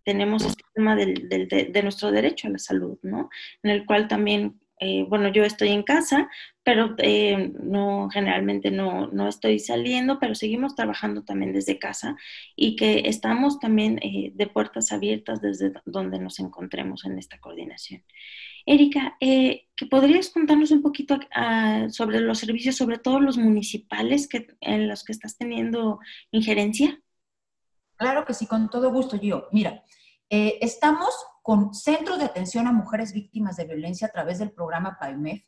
tenemos 0.04 0.44
este 0.44 0.62
tema 0.74 0.94
de, 0.94 1.80
nuestro 1.82 2.12
derecho 2.12 2.46
a 2.46 2.50
la 2.50 2.58
salud, 2.58 2.98
¿no? 3.02 3.30
En 3.62 3.70
el 3.70 3.86
cual 3.86 4.06
también, 4.06 4.60
bueno, 5.08 5.28
yo 5.28 5.44
estoy 5.44 5.70
en 5.70 5.82
casa, 5.82 6.28
pero 6.64 6.94
eh, 6.96 7.52
no, 7.60 8.08
generalmente 8.10 8.70
no, 8.70 9.08
no, 9.08 9.28
estoy 9.28 9.58
saliendo, 9.58 10.18
pero 10.18 10.34
seguimos 10.34 10.74
trabajando 10.74 11.22
también 11.22 11.52
desde 11.52 11.78
casa 11.78 12.16
y 12.56 12.74
que 12.74 13.02
estamos 13.04 13.60
también 13.60 13.98
eh, 14.02 14.32
de 14.34 14.46
puertas 14.46 14.90
abiertas 14.90 15.42
desde 15.42 15.74
donde 15.84 16.18
nos 16.18 16.40
encontremos 16.40 17.04
en 17.04 17.18
esta 17.18 17.38
coordinación. 17.38 18.02
Erika, 18.64 19.14
eh, 19.20 19.68
¿podrías 19.90 20.30
contarnos 20.30 20.70
un 20.70 20.80
poquito 20.80 21.20
ah, 21.34 21.88
sobre 21.90 22.20
los 22.20 22.38
servicios, 22.38 22.76
sobre 22.76 22.98
todo 22.98 23.20
los 23.20 23.36
municipales 23.36 24.26
que, 24.26 24.46
en 24.62 24.88
los 24.88 25.04
que 25.04 25.12
estás 25.12 25.36
teniendo 25.36 26.00
injerencia? 26.30 26.98
Claro 27.96 28.24
que 28.24 28.32
sí, 28.32 28.46
con 28.46 28.70
todo 28.70 28.90
gusto, 28.90 29.20
yo. 29.20 29.48
Mira, 29.52 29.84
estamos 30.30 31.14
con 31.42 31.74
centros 31.74 32.18
de 32.18 32.24
atención 32.24 32.66
a 32.66 32.72
mujeres 32.72 33.12
víctimas 33.12 33.56
de 33.56 33.66
violencia 33.66 34.08
a 34.08 34.10
través 34.10 34.38
del 34.38 34.50
programa 34.50 34.98
PAIMEF, 34.98 35.44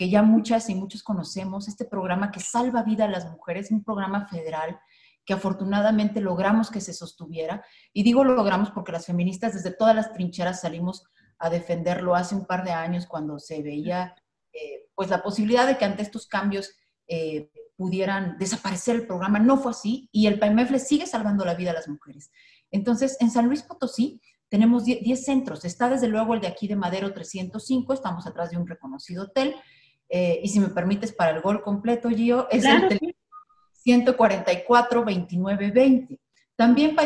que 0.00 0.08
ya 0.08 0.22
muchas 0.22 0.70
y 0.70 0.74
muchos 0.74 1.02
conocemos, 1.02 1.68
este 1.68 1.84
programa 1.84 2.30
que 2.30 2.40
salva 2.40 2.82
vida 2.82 3.04
a 3.04 3.08
las 3.08 3.30
mujeres, 3.30 3.70
un 3.70 3.84
programa 3.84 4.26
federal 4.28 4.80
que 5.26 5.34
afortunadamente 5.34 6.22
logramos 6.22 6.70
que 6.70 6.80
se 6.80 6.94
sostuviera. 6.94 7.62
Y 7.92 8.02
digo 8.02 8.24
logramos 8.24 8.70
porque 8.70 8.92
las 8.92 9.04
feministas 9.04 9.52
desde 9.52 9.72
todas 9.72 9.94
las 9.94 10.14
trincheras 10.14 10.62
salimos 10.62 11.04
a 11.38 11.50
defenderlo 11.50 12.14
hace 12.14 12.34
un 12.34 12.46
par 12.46 12.64
de 12.64 12.70
años 12.70 13.06
cuando 13.06 13.38
se 13.38 13.60
veía 13.60 14.14
eh, 14.54 14.86
pues 14.94 15.10
la 15.10 15.22
posibilidad 15.22 15.66
de 15.66 15.76
que 15.76 15.84
ante 15.84 16.00
estos 16.00 16.26
cambios 16.26 16.70
eh, 17.06 17.50
pudieran 17.76 18.38
desaparecer 18.38 18.96
el 18.96 19.06
programa. 19.06 19.38
No 19.38 19.58
fue 19.58 19.72
así 19.72 20.08
y 20.12 20.28
el 20.28 20.38
PAIMEF 20.38 20.70
le 20.70 20.78
sigue 20.78 21.04
salvando 21.04 21.44
la 21.44 21.56
vida 21.56 21.72
a 21.72 21.74
las 21.74 21.88
mujeres. 21.88 22.30
Entonces, 22.70 23.18
en 23.20 23.30
San 23.30 23.48
Luis 23.48 23.62
Potosí 23.62 24.22
tenemos 24.48 24.86
10 24.86 25.22
centros. 25.22 25.66
Está 25.66 25.90
desde 25.90 26.08
luego 26.08 26.32
el 26.32 26.40
de 26.40 26.46
aquí 26.46 26.68
de 26.68 26.76
Madero 26.76 27.12
305, 27.12 27.92
estamos 27.92 28.26
atrás 28.26 28.50
de 28.50 28.56
un 28.56 28.66
reconocido 28.66 29.24
hotel. 29.24 29.54
Eh, 30.10 30.40
y 30.42 30.48
si 30.48 30.58
me 30.58 30.68
permites, 30.68 31.12
para 31.12 31.30
el 31.30 31.40
gol 31.40 31.62
completo, 31.62 32.10
Gio, 32.10 32.48
es 32.50 32.64
el 32.64 33.14
144 33.72 35.04
29 35.04 35.70
20. 35.70 36.20
También 36.56 36.96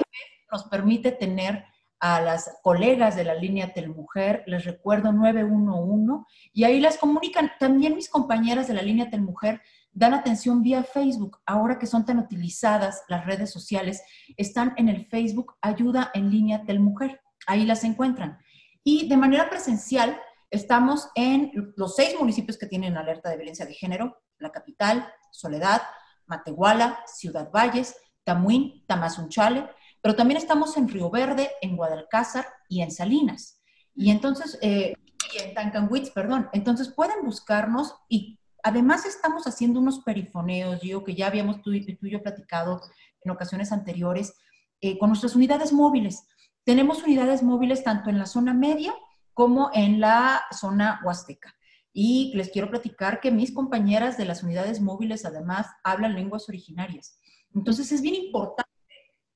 nos 0.51 0.65
permite 0.65 1.13
tener 1.13 1.65
a 2.01 2.21
las 2.21 2.59
colegas 2.63 3.17
de 3.17 3.25
la 3.25 3.35
línea 3.35 3.73
Telmujer, 3.73 4.43
les 4.47 4.65
recuerdo 4.65 5.13
911, 5.13 6.25
y 6.53 6.65
ahí 6.65 6.81
las 6.81 6.99
comunican. 6.99 7.53
También 7.59 7.95
mis 7.95 8.09
compañeras 8.09 8.69
de 8.69 8.75
la 8.75 8.83
línea 8.83 9.11
Telmujer 9.11 9.63
dan 9.93 10.13
atención 10.13 10.63
vía 10.63 10.83
Facebook. 10.83 11.39
Ahora 11.47 11.79
que 11.79 11.87
son 11.87 12.05
tan 12.05 12.19
utilizadas 12.19 13.05
las 13.09 13.25
redes 13.25 13.51
sociales, 13.51 14.03
están 14.37 14.75
en 14.77 14.89
el 14.89 15.07
Facebook 15.07 15.55
Ayuda 15.61 16.11
en 16.15 16.31
línea 16.31 16.65
Telmujer. 16.65 17.21
Ahí 17.47 17.65
las 17.65 17.85
encuentran. 17.85 18.39
Y 18.83 19.09
de 19.09 19.17
manera 19.17 19.49
presencial, 19.49 20.21
Estamos 20.55 21.09
en 21.17 21.75
los 21.77 21.97
seis 21.97 22.15
municipios 22.17 22.57
que 22.57 22.67
tienen 22.67 22.97
alerta 22.97 23.29
de 23.29 23.37
violencia 23.37 23.67
de 23.67 23.75
género, 23.75 24.23
la 24.39 24.53
capital, 24.53 25.13
Soledad, 25.33 25.83
Matehuala, 26.27 27.01
Ciudad 27.07 27.51
Valles, 27.51 27.97
Tamuín, 28.23 28.85
Tamazunchale, 28.87 29.69
pero 30.01 30.15
también 30.15 30.39
estamos 30.39 30.77
en 30.77 30.89
Río 30.89 31.11
Verde, 31.11 31.51
en 31.61 31.77
Guadalcázar 31.77 32.47
y 32.69 32.83
en 32.83 32.93
Salinas. 32.93 33.61
Y 33.97 34.13
entonces, 34.13 34.57
eh, 34.63 34.95
y 35.35 35.43
en 35.43 35.55
Tancanwitz, 35.55 36.11
perdón. 36.11 36.49
Entonces 36.53 36.89
pueden 36.89 37.25
buscarnos 37.25 37.97
y 38.09 38.39
además 38.63 39.07
estamos 39.07 39.49
haciendo 39.49 39.81
unos 39.81 40.05
perifoneos, 40.05 40.81
yo 40.83 41.03
que 41.03 41.17
ya 41.17 41.27
habíamos 41.27 41.63
tú, 41.63 41.73
y 41.73 41.99
yo 42.01 42.23
platicado 42.23 42.81
en 43.23 43.31
ocasiones 43.33 43.73
anteriores, 43.73 44.35
eh, 44.81 44.99
con 44.99 45.09
nuestras 45.09 45.35
unidades 45.35 45.73
móviles. 45.73 46.29
Tenemos 46.63 47.03
unidades 47.03 47.43
móviles 47.43 47.83
tanto 47.83 48.09
en 48.09 48.19
la 48.21 48.27
zona 48.27 48.55
media 48.55 48.95
como 49.35 49.71
en 49.75 50.01
la 50.01 50.43
zona 50.53 51.01
huasteca. 51.05 51.55
Y 51.93 52.33
les 52.35 52.51
quiero 52.51 52.71
platicar 52.71 53.21
que 53.21 53.31
mis 53.31 53.53
compañeras 53.53 54.17
de 54.17 54.25
las 54.25 54.43
unidades 54.43 54.81
móviles 54.81 55.25
además 55.25 55.67
hablan 55.85 56.15
lenguas 56.15 56.49
originarias. 56.49 57.19
Entonces 57.55 57.93
es 57.93 58.01
bien 58.01 58.15
importante 58.15 58.71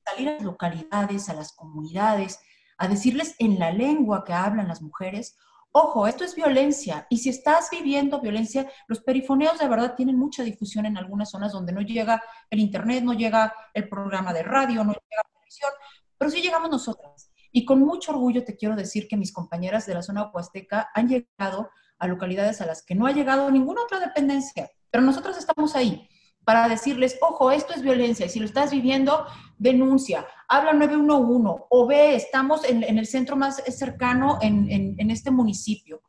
salir 0.05 0.29
a 0.29 0.35
las 0.35 0.43
localidades, 0.43 1.29
a 1.29 1.35
las 1.35 1.53
comunidades, 1.53 2.41
a 2.79 2.89
decirles 2.89 3.35
en 3.39 3.59
la 3.59 3.71
lengua 3.73 4.25
que 4.25 4.33
hablan 4.33 4.69
las 4.69 4.83
mujeres, 4.83 5.37
ojo, 5.73 6.07
esto 6.07 6.25
es 6.25 6.35
violencia. 6.35 7.07
Y 7.11 7.19
si 7.19 7.29
estás 7.29 7.69
viviendo 7.71 8.21
violencia, 8.21 8.71
los 8.87 9.01
perifoneos 9.01 9.59
de 9.59 9.69
verdad 9.69 9.95
tienen 9.95 10.17
mucha 10.17 10.43
difusión 10.43 10.87
en 10.87 10.97
algunas 10.97 11.31
zonas 11.31 11.53
donde 11.53 11.73
no 11.73 11.81
llega 11.81 12.23
el 12.51 12.61
Internet, 12.61 13.05
no 13.05 13.13
llega 13.13 13.55
el 13.75 13.89
programa 13.89 14.33
de 14.33 14.43
radio, 14.43 14.85
no 14.85 14.93
llega 14.93 15.17
la 15.17 15.31
televisión, 15.33 15.71
pero 16.17 16.31
sí 16.31 16.41
llegamos 16.41 16.71
nosotras. 16.71 17.28
Y 17.51 17.65
con 17.65 17.81
mucho 17.81 18.13
orgullo 18.13 18.45
te 18.45 18.57
quiero 18.57 18.77
decir 18.77 19.09
que 19.09 19.17
mis 19.17 19.33
compañeras 19.33 19.87
de 19.87 19.95
la 19.95 20.03
zona 20.03 20.31
huasteca 20.33 20.91
han 20.95 21.09
llegado 21.09 21.71
a 21.99 22.07
localidades 22.07 22.61
a 22.61 22.67
las 22.67 22.83
que 22.85 22.95
no 22.95 23.07
ha 23.07 23.13
llegado 23.13 23.51
ninguna 23.51 23.83
otra 23.83 24.01
dependencia, 24.01 24.71
pero 24.91 25.03
nosotros 25.03 25.37
estamos 25.37 25.75
ahí 25.75 26.09
para 26.45 26.67
decirles, 26.67 27.19
ojo, 27.21 27.51
esto 27.51 27.75
es 27.75 27.83
violencia 27.83 28.25
y 28.25 28.31
si 28.31 28.39
lo 28.41 28.47
estás 28.47 28.71
viviendo, 28.71 29.27
denuncia, 29.59 30.27
habla 30.49 30.73
911 30.73 31.65
o 31.69 31.87
ve, 31.87 32.15
estamos 32.15 32.65
en, 32.65 32.83
el 32.85 33.07
centro 33.07 33.37
más 33.37 33.57
cercano 33.67 34.39
en, 34.41 34.67
en, 34.71 35.11
este 35.11 35.31
municipio. 35.31 36.01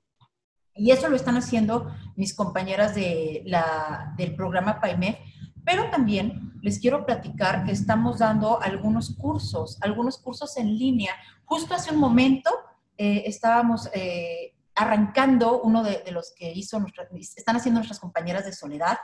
Y 0.73 0.91
eso 0.91 1.09
lo 1.09 1.17
están 1.17 1.35
haciendo 1.35 1.93
mis 2.15 2.33
compañeras 2.33 2.95
de 2.95 3.43
la, 3.45 4.13
del 4.15 4.33
programa 4.33 4.79
PAIMEF 4.79 5.17
pero 5.65 5.89
también 5.89 6.53
les 6.61 6.79
quiero 6.79 7.05
platicar 7.05 7.63
que 7.63 7.71
estamos 7.71 8.19
dando 8.19 8.61
algunos 8.61 9.15
cursos, 9.15 9.77
algunos 9.81 10.17
cursos 10.17 10.57
en 10.57 10.77
línea. 10.77 11.15
Justo 11.45 11.73
hace 11.73 11.93
un 11.93 11.99
momento 11.99 12.49
eh, 12.97 13.23
estábamos 13.25 13.89
eh, 13.93 14.53
arrancando 14.75 15.61
uno 15.61 15.83
de, 15.83 16.03
los 16.11 16.33
que 16.35 16.51
hizo 16.51 16.83
están 17.19 17.55
haciendo 17.55 17.79
nuestras 17.79 17.99
compañeras 17.99 18.45
de 18.45 18.53
Soledad 18.53 18.97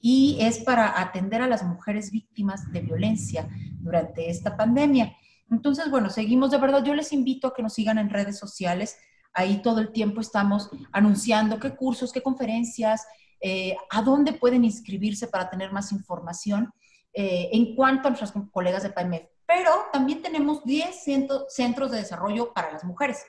y 0.00 0.38
es 0.40 0.58
para 0.60 1.00
atender 1.00 1.42
a 1.42 1.48
las 1.48 1.62
mujeres 1.62 2.10
víctimas 2.10 2.70
de 2.72 2.80
violencia 2.80 3.48
durante 3.80 4.30
esta 4.30 4.56
pandemia. 4.56 5.16
Entonces, 5.50 5.90
bueno, 5.90 6.10
seguimos 6.10 6.50
de 6.50 6.58
verdad. 6.58 6.84
Yo 6.84 6.94
les 6.94 7.12
invito 7.12 7.48
a 7.48 7.54
que 7.54 7.62
nos 7.62 7.74
sigan 7.74 7.98
en 7.98 8.10
redes 8.10 8.38
sociales. 8.38 8.98
Ahí 9.32 9.62
todo 9.62 9.80
el 9.80 9.92
tiempo 9.92 10.20
estamos 10.20 10.70
anunciando 10.92 11.58
qué 11.58 11.74
cursos, 11.76 12.12
qué 12.12 12.22
conferencias, 12.22 13.06
eh, 13.40 13.76
a 13.90 14.02
dónde 14.02 14.32
pueden 14.32 14.64
inscribirse 14.64 15.28
para 15.28 15.50
tener 15.50 15.72
más 15.72 15.92
información 15.92 16.72
eh, 17.12 17.50
en 17.52 17.74
cuanto 17.74 18.08
a 18.08 18.10
nuestras 18.10 18.32
colegas 18.50 18.82
de 18.82 18.90
PAEMEF. 18.90 19.26
Pero 19.46 19.70
también 19.92 20.22
tenemos 20.22 20.64
10 20.64 21.04
centros 21.48 21.90
de 21.90 21.98
desarrollo 21.98 22.52
para 22.52 22.72
las 22.72 22.84
mujeres. 22.84 23.24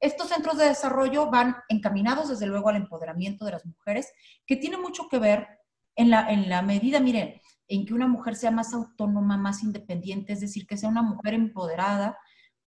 Estos 0.00 0.28
centros 0.28 0.58
de 0.58 0.66
desarrollo 0.66 1.30
van 1.30 1.56
encaminados 1.68 2.28
desde 2.28 2.46
luego 2.46 2.68
al 2.68 2.76
empoderamiento 2.76 3.44
de 3.44 3.52
las 3.52 3.66
mujeres, 3.66 4.12
que 4.46 4.56
tiene 4.56 4.76
mucho 4.76 5.08
que 5.08 5.18
ver 5.18 5.48
en 5.96 6.10
la, 6.10 6.30
en 6.30 6.48
la 6.48 6.62
medida, 6.62 7.00
miren, 7.00 7.40
en 7.68 7.86
que 7.86 7.94
una 7.94 8.06
mujer 8.06 8.36
sea 8.36 8.50
más 8.50 8.74
autónoma, 8.74 9.36
más 9.36 9.62
independiente, 9.62 10.32
es 10.32 10.40
decir, 10.40 10.66
que 10.66 10.76
sea 10.76 10.88
una 10.88 11.02
mujer 11.02 11.34
empoderada, 11.34 12.18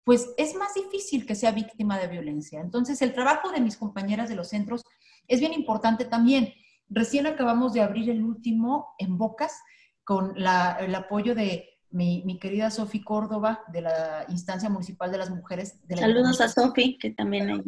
pues 0.04 0.30
es 0.38 0.56
más 0.56 0.74
difícil 0.76 1.26
que 1.26 1.36
sea 1.36 1.52
víctima 1.52 1.98
de 1.98 2.08
violencia. 2.08 2.62
Entonces, 2.62 3.02
el 3.02 3.14
trabajo 3.14 3.52
de 3.52 3.60
mis 3.60 3.76
compañeras 3.76 4.30
de 4.30 4.36
los 4.36 4.50
centros 4.50 4.84
es 5.28 5.40
bien 5.40 5.54
importante 5.54 6.06
también. 6.06 6.54
Recién 6.90 7.28
acabamos 7.28 7.74
de 7.74 7.82
abrir 7.82 8.10
el 8.10 8.24
último 8.24 8.96
en 8.98 9.18
Bocas 9.18 9.62
con 10.04 10.36
el 10.38 10.96
apoyo 10.96 11.34
de 11.36 11.76
mi, 11.90 12.38
querida 12.40 12.70
Sofi 12.70 13.04
Córdoba 13.04 13.64
de 13.68 13.82
la 13.82 14.26
Instancia 14.30 14.70
Municipal 14.70 15.12
de 15.12 15.18
las 15.18 15.30
Mujeres. 15.30 15.80
Saludos 15.90 16.42
a 16.42 16.48
Sofi, 16.48 16.98
que 16.98 17.12
también 17.12 17.50
hay. 17.50 17.62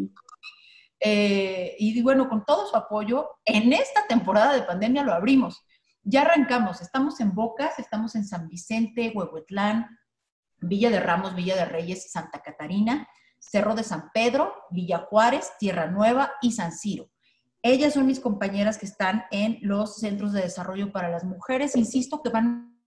Eh, 1.00 1.76
y 1.80 2.02
bueno, 2.02 2.28
con 2.28 2.44
todo 2.44 2.68
su 2.68 2.76
apoyo, 2.76 3.30
en 3.46 3.72
esta 3.74 4.08
temporada 4.08 4.54
de 4.54 4.64
pandemia 4.64 5.04
lo 5.04 5.14
abrimos. 5.14 5.64
Ya 6.04 6.22
arrancamos, 6.22 6.82
estamos 6.82 7.20
en 7.20 7.36
Bocas, 7.36 7.80
estamos 7.80 8.16
en 8.16 8.26
San 8.26 8.48
Vicente, 8.48 9.12
Huehuetlán, 9.14 9.98
Villa 10.60 10.90
de 10.90 11.00
Ramos, 11.00 11.36
Villa 11.36 11.56
de 11.56 11.66
Reyes, 11.66 12.12
Santa 12.12 12.42
Catarina, 12.42 13.08
Cerro 13.40 13.76
de 13.76 13.84
San 13.84 14.12
Pedro, 14.14 14.54
Villa 14.72 15.00
Juárez, 15.10 15.52
Tierra 15.60 15.88
Nueva 15.88 16.34
y 16.42 16.52
San 16.52 16.72
Ciro. 16.72 17.10
Ellas 17.62 17.94
son 17.94 18.06
mis 18.06 18.20
compañeras 18.20 18.78
que 18.78 18.86
están 18.86 19.26
en 19.32 19.60
los 19.62 19.98
centros 19.98 20.34
de 20.34 20.42
desarrollo 20.42 20.92
para 20.92 21.10
las 21.10 21.24
mujeres, 21.24 21.76
insisto, 21.76 22.22
que 22.22 22.30
van 22.30 22.80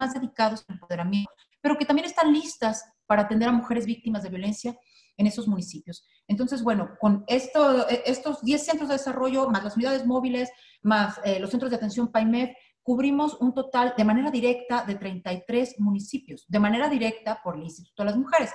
más 0.00 0.14
dedicados 0.14 0.64
al 0.68 0.74
empoderamiento, 0.74 1.32
pero 1.60 1.78
que 1.78 1.84
también 1.84 2.06
están 2.06 2.32
listas 2.32 2.84
para 3.06 3.22
atender 3.22 3.48
a 3.48 3.52
mujeres 3.52 3.86
víctimas 3.86 4.22
de 4.22 4.30
violencia 4.30 4.76
en 5.16 5.26
esos 5.26 5.46
municipios. 5.46 6.06
Entonces, 6.26 6.62
bueno, 6.62 6.96
con 7.00 7.24
esto, 7.26 7.86
estos 7.88 8.42
10 8.42 8.64
centros 8.64 8.88
de 8.88 8.94
desarrollo, 8.94 9.48
más 9.48 9.62
las 9.62 9.76
unidades 9.76 10.06
móviles, 10.06 10.50
más 10.82 11.20
eh, 11.24 11.38
los 11.38 11.50
centros 11.50 11.70
de 11.70 11.76
atención 11.76 12.10
PAIMEF, 12.10 12.50
cubrimos 12.82 13.34
un 13.40 13.54
total 13.54 13.94
de 13.96 14.04
manera 14.04 14.30
directa 14.30 14.84
de 14.84 14.96
33 14.96 15.78
municipios, 15.78 16.44
de 16.48 16.58
manera 16.58 16.88
directa 16.88 17.40
por 17.42 17.56
el 17.56 17.62
Instituto 17.62 18.02
de 18.02 18.10
las 18.10 18.18
Mujeres. 18.18 18.50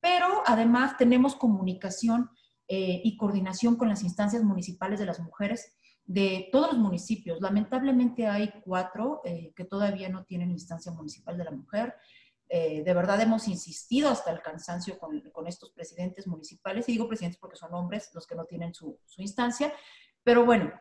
Pero 0.00 0.42
además 0.44 0.96
tenemos 0.96 1.36
comunicación 1.36 2.28
eh, 2.74 3.02
y 3.04 3.18
coordinación 3.18 3.76
con 3.76 3.90
las 3.90 4.02
instancias 4.02 4.42
municipales 4.42 4.98
de 4.98 5.04
las 5.04 5.20
mujeres 5.20 5.76
de 6.06 6.48
todos 6.50 6.72
los 6.72 6.78
municipios. 6.78 7.38
Lamentablemente 7.42 8.26
hay 8.26 8.50
cuatro 8.64 9.20
eh, 9.26 9.52
que 9.54 9.66
todavía 9.66 10.08
no 10.08 10.24
tienen 10.24 10.50
instancia 10.50 10.90
municipal 10.90 11.36
de 11.36 11.44
la 11.44 11.50
mujer. 11.50 11.94
Eh, 12.48 12.82
de 12.82 12.94
verdad 12.94 13.20
hemos 13.20 13.46
insistido 13.46 14.08
hasta 14.08 14.30
el 14.30 14.40
cansancio 14.40 14.98
con, 14.98 15.46
estos 15.46 15.70
presidentes 15.72 16.26
municipales, 16.26 16.88
y 16.88 16.92
digo 16.92 17.06
presidentes 17.08 17.38
porque 17.38 17.58
son 17.58 17.74
hombres 17.74 18.10
los 18.14 18.26
que 18.26 18.36
no 18.36 18.46
tienen 18.46 18.72
su, 18.72 18.98
instancia, 19.18 19.70
pero 20.24 20.46
bueno, 20.46 20.72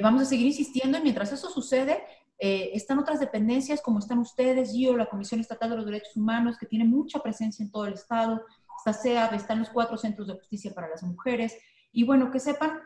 vamos 0.00 0.22
a 0.22 0.26
seguir 0.26 0.46
insistiendo 0.46 0.98
y 0.98 1.02
mientras 1.02 1.32
eso 1.32 1.50
sucede, 1.50 2.00
están 2.38 3.00
otras 3.00 3.18
dependencias 3.18 3.82
como 3.82 3.98
están 3.98 4.20
ustedes, 4.20 4.72
yo, 4.72 4.96
la 4.96 5.10
Comisión 5.10 5.40
Estatal 5.40 5.70
de 5.70 5.76
los 5.76 5.86
Derechos 5.86 6.16
Humanos, 6.16 6.56
que 6.56 6.66
tiene 6.66 6.84
mucha 6.84 7.18
presencia 7.18 7.64
en 7.64 7.72
todo 7.72 7.86
el 7.86 7.94
Estado, 7.94 8.40
está 8.84 8.92
SEAB, 8.92 9.34
están 9.34 9.60
los 9.60 9.70
cuatro 9.70 9.96
centros 9.96 10.26
de 10.26 10.34
justicia 10.34 10.72
para 10.74 10.88
las 10.88 11.02
mujeres. 11.02 11.56
Y 11.92 12.04
bueno, 12.04 12.30
que 12.30 12.40
sepan 12.40 12.80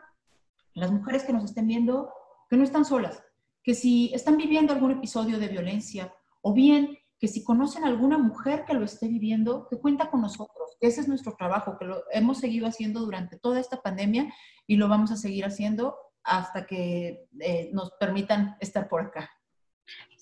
las 0.73 0.91
mujeres 0.91 1.23
que 1.23 1.33
nos 1.33 1.45
estén 1.45 1.67
viendo 1.67 2.11
que 2.49 2.57
no 2.57 2.63
están 2.63 2.85
solas, 2.85 3.23
que 3.63 3.73
si 3.73 4.13
están 4.13 4.37
viviendo 4.37 4.73
algún 4.73 4.91
episodio 4.91 5.39
de 5.39 5.47
violencia 5.47 6.13
o 6.41 6.53
bien 6.53 6.97
que 7.17 7.27
si 7.27 7.43
conocen 7.43 7.85
alguna 7.85 8.17
mujer 8.17 8.65
que 8.65 8.73
lo 8.73 8.83
esté 8.83 9.07
viviendo, 9.07 9.67
que 9.69 9.79
cuenta 9.79 10.11
con 10.11 10.21
nosotros, 10.21 10.75
que 10.79 10.87
ese 10.87 11.01
es 11.01 11.07
nuestro 11.07 11.35
trabajo, 11.35 11.77
que 11.79 11.85
lo 11.85 12.03
hemos 12.11 12.39
seguido 12.39 12.67
haciendo 12.67 12.99
durante 12.99 13.39
toda 13.39 13.59
esta 13.59 13.81
pandemia 13.81 14.31
y 14.67 14.75
lo 14.75 14.87
vamos 14.89 15.11
a 15.11 15.15
seguir 15.15 15.45
haciendo 15.45 15.95
hasta 16.23 16.65
que 16.65 17.27
eh, 17.39 17.69
nos 17.73 17.91
permitan 17.99 18.57
estar 18.59 18.87
por 18.89 19.01
acá. 19.01 19.29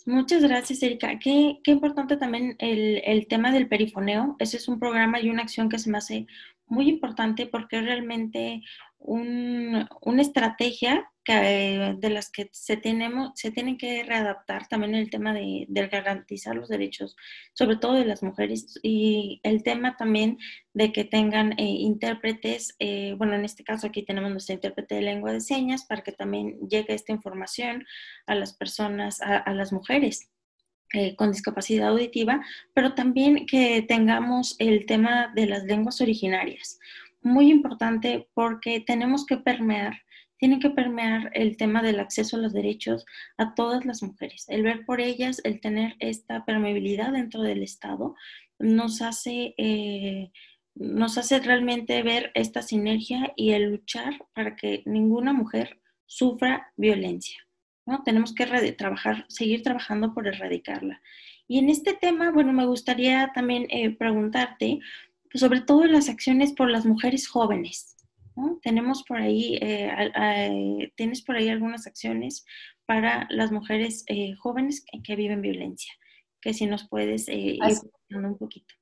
Muchas 0.05 0.43
gracias, 0.43 0.83
Erika. 0.83 1.17
Qué, 1.17 1.59
qué 1.63 1.71
importante 1.71 2.17
también 2.17 2.55
el, 2.59 3.01
el, 3.05 3.27
tema 3.27 3.51
del 3.51 3.69
perifoneo. 3.69 4.35
Ese 4.37 4.57
es 4.57 4.67
un 4.67 4.77
programa 4.77 5.21
y 5.21 5.29
una 5.29 5.43
acción 5.43 5.69
que 5.69 5.79
se 5.79 5.89
me 5.89 5.97
hace 5.97 6.27
muy 6.65 6.89
importante 6.89 7.47
porque 7.47 7.77
es 7.77 7.85
realmente 7.85 8.61
un, 8.99 9.87
una 10.01 10.21
estrategia 10.21 11.09
que, 11.23 11.95
de 11.97 12.09
las 12.09 12.29
que 12.29 12.49
se, 12.51 12.77
tenemos, 12.77 13.31
se 13.35 13.51
tienen 13.51 13.77
que 13.77 14.03
readaptar 14.03 14.67
también 14.67 14.95
el 14.95 15.09
tema 15.09 15.33
de, 15.33 15.65
de, 15.69 15.87
garantizar 15.87 16.55
los 16.55 16.69
derechos, 16.69 17.15
sobre 17.53 17.77
todo 17.77 17.93
de 17.93 18.05
las 18.05 18.23
mujeres, 18.23 18.79
y 18.83 19.39
el 19.43 19.63
tema 19.63 19.95
también 19.97 20.37
de 20.73 20.91
que 20.91 21.05
tengan 21.05 21.53
eh, 21.53 21.63
intérpretes, 21.63 22.75
eh, 22.79 23.15
bueno, 23.17 23.35
en 23.35 23.45
este 23.45 23.63
caso 23.63 23.87
aquí 23.87 24.03
tenemos 24.03 24.31
nuestro 24.31 24.55
intérprete 24.55 24.95
de 24.95 25.01
lengua 25.01 25.31
de 25.31 25.41
señas 25.41 25.85
para 25.85 26.03
que 26.03 26.11
también 26.11 26.59
llegue 26.67 26.93
esta 26.93 27.11
información 27.11 27.85
a 28.25 28.35
las 28.35 28.53
personas, 28.53 29.21
a 29.21 29.53
las 29.53 29.71
mujeres. 29.71 30.32
Eh, 30.95 31.15
con 31.15 31.31
discapacidad 31.31 31.87
auditiva, 31.87 32.45
pero 32.75 32.93
también 32.93 33.47
que 33.47 33.81
tengamos 33.81 34.55
el 34.59 34.85
tema 34.85 35.31
de 35.33 35.47
las 35.47 35.63
lenguas 35.63 35.99
originarias. 36.01 36.79
Muy 37.23 37.49
importante 37.49 38.29
porque 38.35 38.79
tenemos 38.79 39.25
que 39.25 39.37
permear, 39.37 40.03
tiene 40.37 40.59
que 40.59 40.69
permear 40.69 41.31
el 41.33 41.57
tema 41.57 41.81
del 41.81 41.99
acceso 41.99 42.37
a 42.37 42.41
los 42.41 42.53
derechos 42.53 43.07
a 43.39 43.55
todas 43.55 43.85
las 43.85 44.03
mujeres. 44.03 44.45
El 44.49 44.61
ver 44.61 44.85
por 44.85 45.01
ellas, 45.01 45.41
el 45.43 45.61
tener 45.61 45.95
esta 45.97 46.45
permeabilidad 46.45 47.11
dentro 47.11 47.41
del 47.41 47.63
Estado, 47.63 48.15
nos 48.59 49.01
hace... 49.01 49.55
Eh, 49.57 50.31
nos 50.75 51.19
hace 51.19 51.39
realmente 51.39 52.01
ver 52.01 52.31
esta 52.33 52.63
sinergia 52.63 53.31
y 53.35 53.51
el 53.51 53.69
luchar 53.69 54.25
para 54.33 54.55
que 54.55 54.81
ninguna 54.87 55.31
mujer 55.31 55.79
sufra 56.07 56.73
violencia. 56.77 57.37
¿No? 57.85 58.03
Tenemos 58.03 58.33
que 58.33 58.45
trabajar, 58.73 59.25
seguir 59.29 59.63
trabajando 59.63 60.13
por 60.13 60.27
erradicarla. 60.27 61.01
Y 61.47 61.59
en 61.59 61.69
este 61.69 61.93
tema, 61.93 62.31
bueno, 62.31 62.53
me 62.53 62.65
gustaría 62.65 63.31
también 63.33 63.67
eh, 63.69 63.95
preguntarte 63.95 64.79
sobre 65.33 65.61
todo 65.61 65.85
las 65.85 66.09
acciones 66.09 66.53
por 66.53 66.69
las 66.69 66.85
mujeres 66.85 67.27
jóvenes. 67.27 67.95
Tenemos 68.63 69.03
por 69.03 69.17
ahí, 69.17 69.59
eh, 69.61 70.91
tienes 70.95 71.21
por 71.21 71.35
ahí 71.35 71.49
algunas 71.49 71.85
acciones 71.85 72.45
para 72.85 73.27
las 73.29 73.51
mujeres 73.51 74.03
eh, 74.07 74.33
jóvenes 74.35 74.83
que, 75.03 75.15
viven 75.15 75.41
violencia, 75.41 75.93
que 76.41 76.53
si 76.53 76.65
nos 76.65 76.87
puedes 76.87 77.27
ir 77.29 77.59
un 78.09 78.37
poquito. 78.37 78.73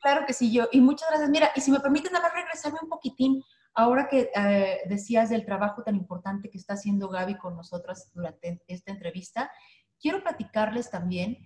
Claro 0.00 0.26
que 0.26 0.32
sí, 0.32 0.52
yo. 0.52 0.68
Y 0.72 0.80
muchas 0.80 1.08
gracias. 1.10 1.30
Mira, 1.30 1.52
y 1.54 1.60
si 1.60 1.70
me 1.70 1.78
permiten 1.78 2.12
nada 2.12 2.26
más 2.28 2.34
regresarme 2.34 2.80
un 2.82 2.88
poquitín 2.88 3.40
Ahora 3.74 4.08
que 4.08 4.30
eh, 4.34 4.80
decías 4.86 5.30
del 5.30 5.46
trabajo 5.46 5.82
tan 5.82 5.96
importante 5.96 6.50
que 6.50 6.58
está 6.58 6.74
haciendo 6.74 7.08
Gaby 7.08 7.36
con 7.36 7.56
nosotras 7.56 8.10
durante 8.12 8.62
esta 8.66 8.92
entrevista, 8.92 9.50
quiero 9.98 10.22
platicarles 10.22 10.90
también 10.90 11.38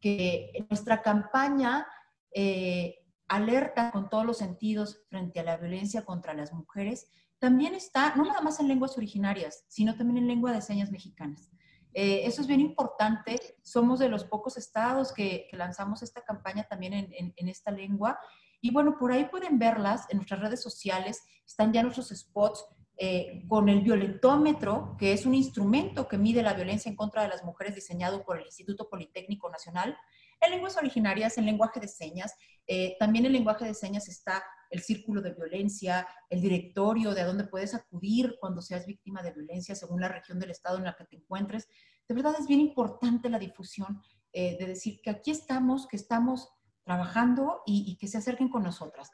que 0.00 0.52
nuestra 0.70 1.02
campaña 1.02 1.86
eh, 2.32 2.96
alerta 3.28 3.90
con 3.90 4.08
todos 4.08 4.24
los 4.24 4.38
sentidos 4.38 5.02
frente 5.10 5.40
a 5.40 5.44
la 5.44 5.56
violencia 5.56 6.04
contra 6.04 6.32
las 6.32 6.52
mujeres 6.52 7.08
también 7.38 7.74
está 7.74 8.14
no 8.16 8.24
nada 8.24 8.40
más 8.40 8.58
en 8.60 8.68
lenguas 8.68 8.96
originarias, 8.96 9.64
sino 9.68 9.96
también 9.96 10.18
en 10.18 10.28
lengua 10.28 10.52
de 10.52 10.62
señas 10.62 10.90
mexicanas. 10.90 11.50
Eh, 11.92 12.22
eso 12.24 12.40
es 12.40 12.46
bien 12.46 12.60
importante. 12.60 13.38
Somos 13.62 13.98
de 13.98 14.08
los 14.08 14.24
pocos 14.24 14.56
estados 14.56 15.12
que, 15.12 15.48
lanzamos 15.52 16.02
esta 16.02 16.22
campaña 16.22 16.64
también 16.64 16.94
en 16.94 17.48
esta 17.48 17.70
lengua 17.70 18.18
y 18.66 18.70
bueno, 18.72 18.98
por 18.98 19.12
ahí 19.12 19.26
pueden 19.26 19.60
verlas 19.60 20.06
en 20.10 20.16
nuestras 20.16 20.40
redes 20.40 20.60
sociales, 20.60 21.22
están 21.46 21.72
ya 21.72 21.84
nuestros 21.84 22.08
spots 22.08 22.64
eh, 22.98 23.44
con 23.46 23.68
el 23.68 23.82
violentómetro, 23.82 24.96
que 24.98 25.12
es 25.12 25.24
un 25.24 25.34
instrumento 25.34 26.08
que 26.08 26.18
mide 26.18 26.42
la 26.42 26.52
violencia 26.52 26.90
en 26.90 26.96
contra 26.96 27.22
de 27.22 27.28
las 27.28 27.44
mujeres 27.44 27.76
diseñado 27.76 28.24
por 28.24 28.38
el 28.38 28.46
Instituto 28.46 28.88
Politécnico 28.88 29.48
Nacional, 29.48 29.96
en 30.40 30.50
lenguas 30.50 30.76
originarias, 30.76 31.38
en 31.38 31.46
lenguaje 31.46 31.78
de 31.78 31.86
señas. 31.86 32.34
Eh, 32.66 32.96
también 32.98 33.24
en 33.24 33.34
lenguaje 33.34 33.64
de 33.64 33.74
señas 33.74 34.08
está 34.08 34.42
el 34.70 34.80
círculo 34.80 35.22
de 35.22 35.32
violencia, 35.32 36.08
el 36.28 36.40
directorio 36.40 37.14
de 37.14 37.20
a 37.20 37.26
dónde 37.26 37.44
puedes 37.44 37.72
acudir 37.72 38.36
cuando 38.40 38.62
seas 38.62 38.84
víctima 38.84 39.22
de 39.22 39.32
violencia 39.32 39.76
según 39.76 40.00
la 40.00 40.08
región 40.08 40.40
del 40.40 40.50
estado 40.50 40.78
en 40.78 40.84
la 40.84 40.96
que 40.96 41.04
te 41.04 41.14
encuentres. 41.14 41.68
De 42.08 42.16
verdad 42.16 42.34
es 42.36 42.48
bien 42.48 42.60
importante 42.60 43.28
la 43.28 43.38
difusión 43.38 44.02
eh, 44.32 44.56
de 44.58 44.66
decir 44.66 45.00
que 45.02 45.10
aquí 45.10 45.30
estamos, 45.30 45.86
que 45.86 45.96
estamos 45.96 46.48
trabajando 46.86 47.62
y, 47.66 47.96
que 47.96 48.06
se 48.06 48.18
acerquen 48.18 48.48
con 48.48 48.62
nosotras. 48.62 49.10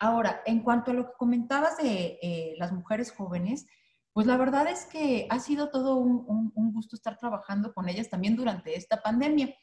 Ahora, 0.00 0.40
en 0.46 0.62
cuanto 0.62 0.90
a 0.90 0.94
lo 0.94 1.04
que 1.04 1.16
comentabas 1.18 1.76
de 1.76 2.18
eh, 2.22 2.54
las 2.56 2.72
mujeres 2.72 3.12
jóvenes, 3.12 3.66
pues 4.14 4.26
la 4.26 4.38
verdad 4.38 4.66
es 4.68 4.86
que 4.86 5.26
ha 5.28 5.38
sido 5.38 5.68
todo 5.70 5.96
un, 5.96 6.50
gusto 6.72 6.96
estar 6.96 7.18
trabajando 7.18 7.74
con 7.74 7.88
ellas 7.90 8.08
también 8.08 8.36
durante 8.36 8.74
esta 8.74 9.02
pandemia. 9.02 9.54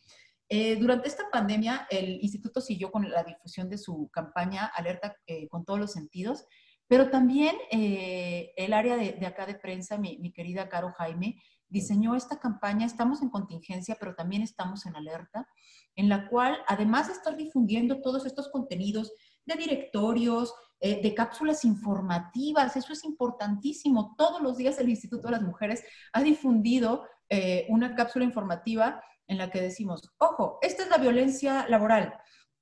Eh, 0.50 0.76
durante 0.76 1.08
esta 1.08 1.24
pandemia, 1.32 1.88
el 1.90 2.22
instituto 2.22 2.62
siguió 2.62 2.92
con 2.92 3.10
la 3.10 3.24
difusión 3.24 3.70
de 3.70 3.80
su 3.80 4.08
campaña 4.14 4.68
Alerta 4.68 5.16
eh, 5.26 5.48
con 5.48 5.66
todos 5.66 5.80
los 5.80 5.92
sentidos, 5.92 6.46
pero 6.88 7.10
también 7.10 7.56
el 7.72 8.72
área 8.72 8.96
de, 8.96 9.26
acá 9.26 9.46
de 9.46 9.56
prensa, 9.56 9.98
mi, 9.98 10.32
querida 10.32 10.70
Caro 10.70 10.94
Jaime, 10.94 11.36
diseñó 11.70 12.16
esta 12.16 12.40
campaña. 12.40 12.86
Estamos 12.86 13.22
en 13.22 13.30
contingencia, 13.30 13.98
pero 14.00 14.16
también 14.16 14.42
estamos 14.42 14.86
en 14.86 14.96
alerta 14.96 15.48
en 15.96 16.10
la 16.10 16.28
cual, 16.30 16.58
además 16.68 17.08
de 17.08 17.14
estar 17.14 17.36
difundiendo 17.36 18.02
todos 18.02 18.26
estos 18.26 18.50
contenidos 18.50 19.12
de 19.46 19.56
directorios, 19.56 20.54
eh, 20.80 21.02
de 21.02 21.16
cápsulas 21.16 21.66
informativas, 21.66 22.76
eso 22.78 22.94
es 22.94 23.04
importantísimo. 23.04 24.14
Todos 24.16 24.42
los 24.42 24.58
días 24.58 24.78
el 24.80 24.90
Instituto 24.90 25.28
de 25.28 25.32
las 25.32 25.42
Mujeres 25.42 25.84
ha 26.14 26.22
difundido 26.22 27.06
eh, 27.30 27.66
una 27.70 27.96
cápsula 27.96 28.26
informativa 28.26 29.04
en 29.26 29.40
la 29.40 29.50
que 29.50 29.60
decimos, 29.60 30.14
ojo, 30.20 30.60
esta 30.62 30.84
es 30.84 30.90
la 30.90 30.98
violencia 30.98 31.68
laboral, 31.68 32.14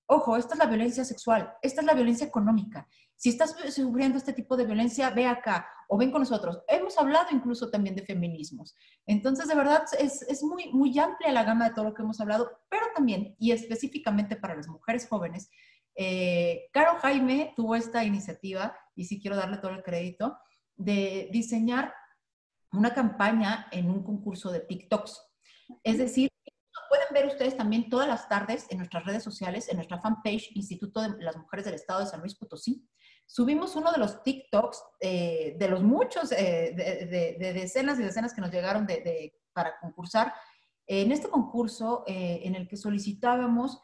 ojo, 0.07 0.37
esta 0.37 0.53
es 0.53 0.59
la 0.59 0.65
violencia 0.65 1.03
sexual, 1.03 1.53
esta 1.61 1.81
es 1.81 1.87
la 1.87 1.93
violencia 1.93 2.25
económica. 2.25 2.87
Si 3.17 3.29
estás 3.29 3.55
sufriendo 3.73 4.17
este 4.17 4.33
tipo 4.33 4.57
de 4.57 4.65
violencia, 4.65 5.09
ve 5.09 5.25
acá 5.25 5.67
o 5.87 5.97
ven 5.97 6.11
con 6.11 6.21
nosotros. 6.21 6.59
Hemos 6.67 6.97
hablado 6.97 7.27
incluso 7.31 7.69
también 7.69 7.95
de 7.95 8.03
feminismos. 8.03 8.75
Entonces, 9.05 9.47
de 9.47 9.55
verdad, 9.55 9.83
es, 9.99 10.21
es, 10.23 10.43
muy, 10.43 10.71
muy 10.71 10.97
amplia 10.99 11.31
la 11.31 11.43
gama 11.43 11.69
de 11.69 11.75
todo 11.75 11.85
lo 11.85 11.93
que 11.93 12.01
hemos 12.01 12.19
hablado, 12.19 12.49
pero 12.69 12.85
también, 12.93 13.35
y 13.39 13.51
específicamente 13.51 14.35
para 14.35 14.55
las 14.55 14.67
mujeres 14.67 15.07
jóvenes, 15.07 15.49
eh, 15.95 16.67
Caro 16.71 16.97
Jaime 16.99 17.53
tuvo 17.55 17.75
esta 17.75 18.03
iniciativa, 18.03 18.75
y 18.95 19.05
sí 19.05 19.21
quiero 19.21 19.37
darle 19.37 19.57
todo 19.57 19.71
el 19.71 19.83
crédito, 19.83 20.37
de 20.75 21.29
diseñar 21.31 21.93
una 22.71 22.93
campaña 22.93 23.67
en 23.71 23.89
un 23.89 24.03
concurso 24.03 24.51
de 24.51 24.59
TikToks. 24.59 25.21
Es 25.83 25.97
decir, 25.97 26.29
pueden 26.95 27.13
ver 27.13 27.33
ustedes 27.33 27.57
también 27.57 27.89
todas 27.89 28.07
las 28.07 28.27
tardes 28.29 28.67
en 28.69 28.77
nuestras 28.77 29.05
redes 29.05 29.23
sociales, 29.23 29.67
en 29.69 29.75
nuestra 29.75 29.99
fanpage 29.99 30.51
Instituto 30.55 31.01
de 31.01 31.21
las 31.21 31.35
Mujeres 31.37 31.65
del 31.65 31.75
Estado 31.75 32.01
de 32.01 32.05
San 32.05 32.21
Luis 32.21 32.35
Potosí. 32.35 32.87
Subimos 33.25 33.75
uno 33.75 33.91
de 33.91 33.97
los 33.97 34.23
TikToks, 34.23 34.83
eh, 34.99 35.55
de 35.57 35.67
los 35.67 35.81
muchos, 35.81 36.31
eh, 36.31 36.73
de, 36.75 37.53
decenas 37.53 37.99
y 37.99 38.03
decenas 38.03 38.33
que 38.33 38.41
nos 38.41 38.51
llegaron 38.51 38.87
para 39.51 39.79
concursar, 39.79 40.33
en 40.87 41.11
este 41.11 41.29
concurso 41.29 42.03
eh, 42.05 42.41
en 42.43 42.55
el 42.55 42.67
que 42.67 42.77
solicitábamos 42.77 43.79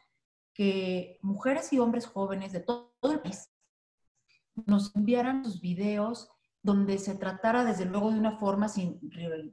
que 0.54 1.18
mujeres 1.22 1.72
y 1.72 1.80
hombres 1.80 2.06
jóvenes 2.06 2.52
de 2.52 2.60
todo, 2.60 2.92
el 3.02 3.20
país 3.20 3.50
nos 4.66 4.94
enviaran 4.94 5.44
sus 5.44 5.60
videos 5.60 6.30
donde 6.62 6.98
se 6.98 7.16
tratara 7.16 7.64
desde 7.64 7.84
luego 7.84 8.10
de 8.10 8.18
una 8.18 8.38
forma 8.38 8.68
sin 8.68 9.00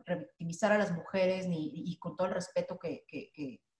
revictimizar 0.05 0.71
a 0.71 0.77
las 0.77 0.91
mujeres 0.91 1.47
ni, 1.47 1.71
y 1.73 1.97
con 1.97 2.15
todo 2.15 2.27
el 2.27 2.33
respeto 2.33 2.77
que, 2.77 3.03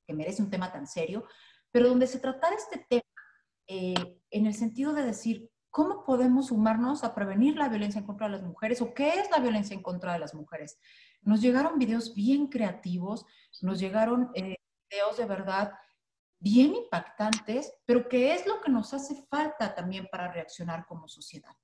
merece 0.08 0.42
un 0.42 0.50
tema 0.50 0.72
tan 0.72 0.88
serio, 0.88 1.26
pero 1.72 1.88
donde 1.88 2.08
se 2.08 2.20
tratara 2.20 2.56
este 2.56 2.84
tema 2.90 3.04
en 3.68 4.46
el 4.48 4.56
sentido 4.56 4.94
de 4.94 5.04
decir 5.04 5.52
¿Cómo 5.72 6.04
podemos 6.04 6.48
sumarnos 6.48 7.04
a 7.04 7.14
prevenir 7.14 7.56
la 7.56 7.70
violencia 7.70 8.00
en 8.00 8.06
contra 8.08 8.28
de 8.28 8.34
las 8.34 8.42
mujeres 8.42 8.82
o 8.82 8.94
qué 8.94 9.10
es 9.20 9.30
la 9.30 9.40
violencia 9.40 9.76
en 9.76 9.84
contra 9.84 10.14
de 10.14 10.20
las 10.20 10.34
mujeres? 10.34 10.80
Nos 11.22 11.42
llegaron 11.42 11.78
videos 11.78 12.16
bien 12.16 12.48
creativos, 12.48 13.26
nos 13.62 13.80
llegaron 13.80 14.32
eh, 14.34 14.56
videos 14.90 15.18
de 15.18 15.26
verdad 15.26 15.74
bien 16.40 16.74
impactantes, 16.74 17.72
pero 17.86 18.10
que 18.10 18.34
es 18.34 18.48
lo 18.48 18.62
que 18.62 18.72
nos 18.72 18.94
hace 18.94 19.24
falta 19.30 19.76
también 19.76 20.08
para 20.12 20.32
reaccionar 20.32 20.88
como 20.88 21.08
sociedad. 21.08 21.56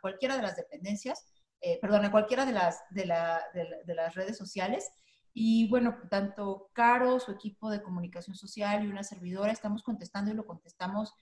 cualquiera 0.00 0.36
de 0.36 0.42
las 0.42 0.56
dependencias, 0.56 1.26
eh, 1.60 1.78
perdón, 1.80 2.04
a 2.04 2.10
cualquiera 2.10 2.46
de 2.46 2.52
las, 2.52 2.82
de, 2.90 3.06
las 3.06 4.14
redes 4.14 4.36
sociales. 4.36 4.90
Y 5.34 5.68
bueno, 5.68 5.96
tanto 6.10 6.70
Caro, 6.72 7.20
su 7.20 7.32
equipo 7.32 7.70
de 7.70 7.82
comunicación 7.82 8.36
social 8.36 8.84
y 8.84 8.88
una 8.88 9.04
servidora, 9.04 9.52
estamos 9.52 9.82
contestando 9.82 10.30
y 10.30 10.34
lo 10.34 10.46
contestamos 10.46 11.14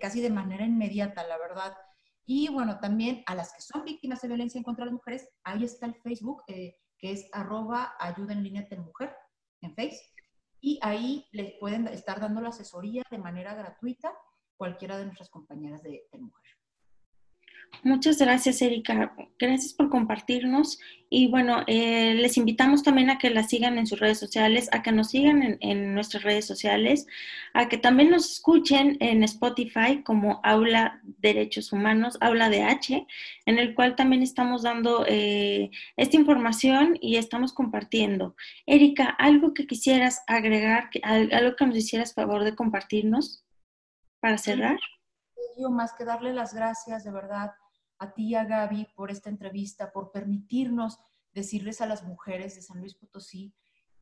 casi 0.00 0.20
de 0.20 0.30
manera 0.30 0.64
inmediata, 0.64 1.26
la 1.26 1.38
verdad. 1.38 1.76
Y 2.24 2.48
bueno, 2.48 2.78
también 2.78 3.22
a 3.26 3.34
las 3.34 3.52
que 3.52 3.62
son 3.62 3.84
víctimas 3.84 4.20
de 4.20 4.28
violencia 4.28 4.58
en 4.58 4.64
contra 4.64 4.84
de 4.84 4.90
las 4.90 4.98
mujeres, 4.98 5.28
ahí 5.44 5.64
está 5.64 5.86
el 5.86 5.94
Facebook, 5.94 6.42
que 6.46 6.76
es 7.00 7.28
arroba 7.32 7.94
ayuda 7.98 8.32
en 8.32 8.42
línea 8.42 8.66
de 8.68 8.78
mujer 8.78 9.14
en 9.60 9.74
Facebook 9.74 10.18
y 10.60 10.78
ahí 10.82 11.26
les 11.32 11.52
pueden 11.58 11.86
estar 11.88 12.20
dando 12.20 12.40
la 12.40 12.48
asesoría 12.48 13.02
de 13.10 13.18
manera 13.18 13.54
gratuita 13.54 14.12
cualquiera 14.56 14.98
de 14.98 15.06
nuestras 15.06 15.30
compañeras 15.30 15.82
de, 15.82 16.08
mujer. 16.18 16.57
Muchas 17.84 18.18
gracias, 18.18 18.60
Erika. 18.60 19.14
Gracias 19.38 19.72
por 19.72 19.88
compartirnos. 19.88 20.80
Y 21.10 21.28
bueno, 21.28 21.62
eh, 21.66 22.14
les 22.14 22.36
invitamos 22.36 22.82
también 22.82 23.08
a 23.08 23.18
que 23.18 23.30
la 23.30 23.44
sigan 23.44 23.78
en 23.78 23.86
sus 23.86 24.00
redes 24.00 24.18
sociales, 24.18 24.68
a 24.72 24.82
que 24.82 24.92
nos 24.92 25.10
sigan 25.10 25.58
en, 25.60 25.94
nuestras 25.94 26.22
redes 26.22 26.44
sociales, 26.44 27.06
a 27.54 27.68
que 27.68 27.78
también 27.78 28.10
nos 28.10 28.30
escuchen 28.30 28.96
en 29.00 29.22
Spotify 29.22 30.02
como 30.04 30.40
Aula 30.42 31.00
Derechos 31.04 31.72
Humanos, 31.72 32.18
Aula 32.20 32.50
de 32.50 32.62
H, 32.64 33.06
en 33.46 33.58
el 33.58 33.74
cual 33.74 33.96
también 33.96 34.22
estamos 34.22 34.62
dando 34.62 35.04
eh, 35.06 35.70
esta 35.96 36.16
información 36.16 36.98
y 37.00 37.16
estamos 37.16 37.52
compartiendo. 37.52 38.34
Erika, 38.66 39.06
¿algo 39.06 39.54
que 39.54 39.66
quisieras 39.66 40.22
agregar, 40.26 40.90
algo 41.02 41.56
que 41.56 41.66
nos 41.66 41.76
hicieras 41.76 42.12
favor 42.12 42.44
de 42.44 42.54
compartirnos 42.54 43.44
para 44.20 44.36
cerrar? 44.36 44.78
Más 45.70 45.92
que 45.92 46.04
darle 46.04 46.32
las 46.32 46.54
gracias 46.54 47.02
de 47.04 47.10
verdad 47.10 47.52
a 47.98 48.14
ti 48.14 48.34
a 48.34 48.44
Gaby 48.44 48.88
por 48.94 49.10
esta 49.10 49.28
entrevista, 49.28 49.90
por 49.92 50.12
permitirnos 50.12 50.98
decirles 51.32 51.80
a 51.80 51.86
las 51.86 52.04
mujeres 52.04 52.54
de 52.54 52.62
San 52.62 52.78
Luis 52.78 52.94
Potosí 52.94 53.52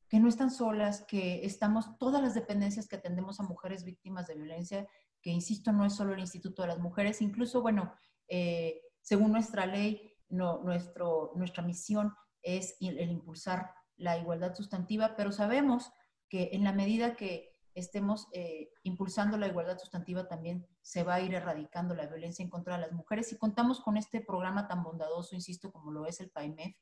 que 0.08 0.20
no 0.20 0.28
están 0.28 0.50
solas, 0.50 1.04
que 1.08 1.44
estamos 1.44 1.98
todas 1.98 2.22
las 2.22 2.34
dependencias 2.34 2.86
que 2.86 2.96
atendemos 2.96 3.40
a 3.40 3.44
mujeres 3.44 3.84
víctimas 3.84 4.26
de 4.26 4.36
violencia, 4.36 4.88
que 5.20 5.30
insisto, 5.30 5.72
no 5.72 5.84
es 5.84 5.94
solo 5.94 6.14
el 6.14 6.20
Instituto 6.20 6.62
de 6.62 6.68
las 6.68 6.78
Mujeres, 6.78 7.20
incluso, 7.20 7.60
bueno, 7.60 7.92
eh, 8.28 8.82
según 9.00 9.32
nuestra 9.32 9.66
ley, 9.66 10.14
no, 10.28 10.62
nuestro, 10.62 11.32
nuestra 11.34 11.64
misión 11.64 12.14
es 12.42 12.76
el 12.80 13.10
impulsar 13.10 13.72
la 13.96 14.16
igualdad 14.18 14.54
sustantiva, 14.54 15.16
pero 15.16 15.32
sabemos 15.32 15.90
que 16.28 16.50
en 16.52 16.62
la 16.62 16.72
medida 16.72 17.16
que 17.16 17.55
estemos 17.76 18.26
eh, 18.32 18.70
impulsando 18.84 19.36
la 19.36 19.48
igualdad 19.48 19.78
sustantiva, 19.78 20.26
también 20.26 20.66
se 20.80 21.04
va 21.04 21.16
a 21.16 21.20
ir 21.20 21.34
erradicando 21.34 21.94
la 21.94 22.06
violencia 22.06 22.42
en 22.42 22.48
contra 22.48 22.76
de 22.76 22.80
las 22.80 22.92
mujeres. 22.92 23.30
Y 23.32 23.36
contamos 23.36 23.80
con 23.80 23.98
este 23.98 24.22
programa 24.22 24.66
tan 24.66 24.82
bondadoso, 24.82 25.34
insisto, 25.34 25.70
como 25.70 25.92
lo 25.92 26.06
es 26.06 26.18
el 26.20 26.30
PAIMEF, 26.30 26.74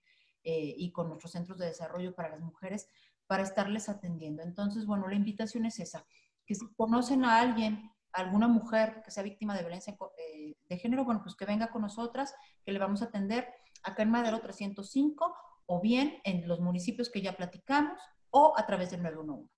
eh, 0.45 0.75
y 0.77 0.93
con 0.93 1.09
nuestros 1.09 1.33
centros 1.33 1.59
de 1.59 1.67
desarrollo 1.67 2.15
para 2.15 2.29
las 2.29 2.41
mujeres, 2.41 2.89
para 3.27 3.43
estarles 3.43 3.89
atendiendo. 3.89 4.43
Entonces, 4.45 4.87
bueno, 4.87 5.09
la 5.09 5.17
invitación 5.17 5.67
es 5.67 5.81
esa, 5.81 6.07
que 6.47 6.55
si 6.55 6.73
conocen 6.75 7.25
a 7.25 7.41
alguien, 7.41 7.91
alguna 8.13 8.47
mujer 8.47 9.03
que 9.05 9.11
sea 9.11 9.25
víctima 9.25 9.57
de 9.57 9.63
violencia 9.63 9.97
eh, 10.17 10.55
de 10.69 10.79
género, 10.79 11.05
bueno, 11.05 11.23
pues 11.25 11.35
que 11.35 11.45
venga 11.45 11.73
con 11.73 11.83
nosotras, 11.83 12.35
que 12.65 12.71
le 12.71 12.79
vamos 12.79 13.03
a 13.03 13.07
atender 13.07 13.49
acá 13.83 14.05
en 14.05 14.11
Madero 14.11 14.41
305 14.41 15.35
o 15.67 15.81
bien 15.81 16.21
en 16.23 16.47
los 16.47 16.61
municipios 16.61 17.11
que 17.11 17.21
ya 17.21 17.37
platicamos 17.37 17.99
o 18.31 18.55
a 18.57 18.65
través 18.65 18.93
del 18.93 19.03
911. 19.03 19.54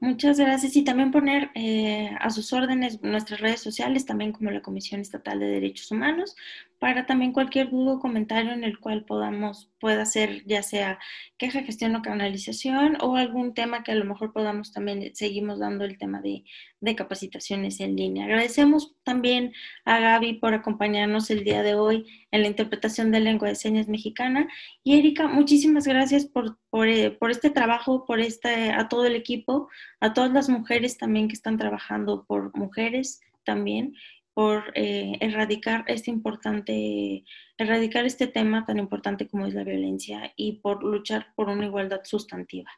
Muchas 0.00 0.38
gracias. 0.38 0.76
Y 0.76 0.82
también 0.82 1.12
poner 1.12 1.50
eh, 1.54 2.10
a 2.20 2.30
sus 2.30 2.52
órdenes 2.52 3.02
nuestras 3.02 3.40
redes 3.40 3.60
sociales, 3.60 4.04
también 4.04 4.32
como 4.32 4.50
la 4.50 4.60
Comisión 4.60 5.00
Estatal 5.00 5.38
de 5.38 5.46
Derechos 5.46 5.90
Humanos, 5.92 6.34
para 6.78 7.06
también 7.06 7.32
cualquier 7.32 7.70
duda 7.70 7.94
o 7.94 8.00
comentario 8.00 8.52
en 8.52 8.64
el 8.64 8.78
cual 8.80 9.04
podamos, 9.04 9.70
pueda 9.82 10.06
ser 10.06 10.44
ya 10.46 10.62
sea 10.62 11.00
queja, 11.38 11.64
gestión 11.64 11.96
o 11.96 12.02
canalización 12.02 12.96
o 13.00 13.16
algún 13.16 13.52
tema 13.52 13.82
que 13.82 13.90
a 13.90 13.96
lo 13.96 14.04
mejor 14.04 14.32
podamos 14.32 14.72
también, 14.72 15.12
seguimos 15.12 15.58
dando 15.58 15.84
el 15.84 15.98
tema 15.98 16.20
de, 16.20 16.44
de 16.80 16.94
capacitaciones 16.94 17.80
en 17.80 17.96
línea. 17.96 18.26
Agradecemos 18.26 18.94
también 19.02 19.52
a 19.84 19.98
Gaby 19.98 20.34
por 20.34 20.54
acompañarnos 20.54 21.30
el 21.30 21.42
día 21.42 21.64
de 21.64 21.74
hoy 21.74 22.06
en 22.30 22.42
la 22.42 22.46
interpretación 22.46 23.10
de 23.10 23.18
lengua 23.18 23.48
de 23.48 23.56
señas 23.56 23.88
mexicana. 23.88 24.48
Y 24.84 25.00
Erika, 25.00 25.26
muchísimas 25.26 25.84
gracias 25.84 26.26
por, 26.26 26.58
por, 26.70 26.86
eh, 26.86 27.18
este 27.30 27.50
trabajo, 27.50 28.06
por 28.06 28.20
este, 28.20 28.70
a 28.70 28.88
todo 28.88 29.06
el 29.06 29.16
equipo, 29.16 29.68
a 29.98 30.12
todas 30.12 30.30
las 30.30 30.48
mujeres 30.48 30.96
también 30.96 31.26
que 31.26 31.34
están 31.34 31.58
trabajando 31.58 32.24
por 32.24 32.56
mujeres 32.56 33.20
también 33.44 33.94
por 34.34 34.72
eh, 34.74 35.12
erradicar 35.20 35.84
este 35.88 36.10
importante, 36.10 37.24
erradicar 37.58 38.06
este 38.06 38.26
tema 38.26 38.64
tan 38.64 38.78
importante 38.78 39.28
como 39.28 39.46
es 39.46 39.54
la 39.54 39.64
violencia 39.64 40.32
y 40.36 40.60
por 40.60 40.82
luchar 40.82 41.32
por 41.34 41.48
una 41.48 41.66
igualdad 41.66 42.00
sustantiva. 42.04 42.70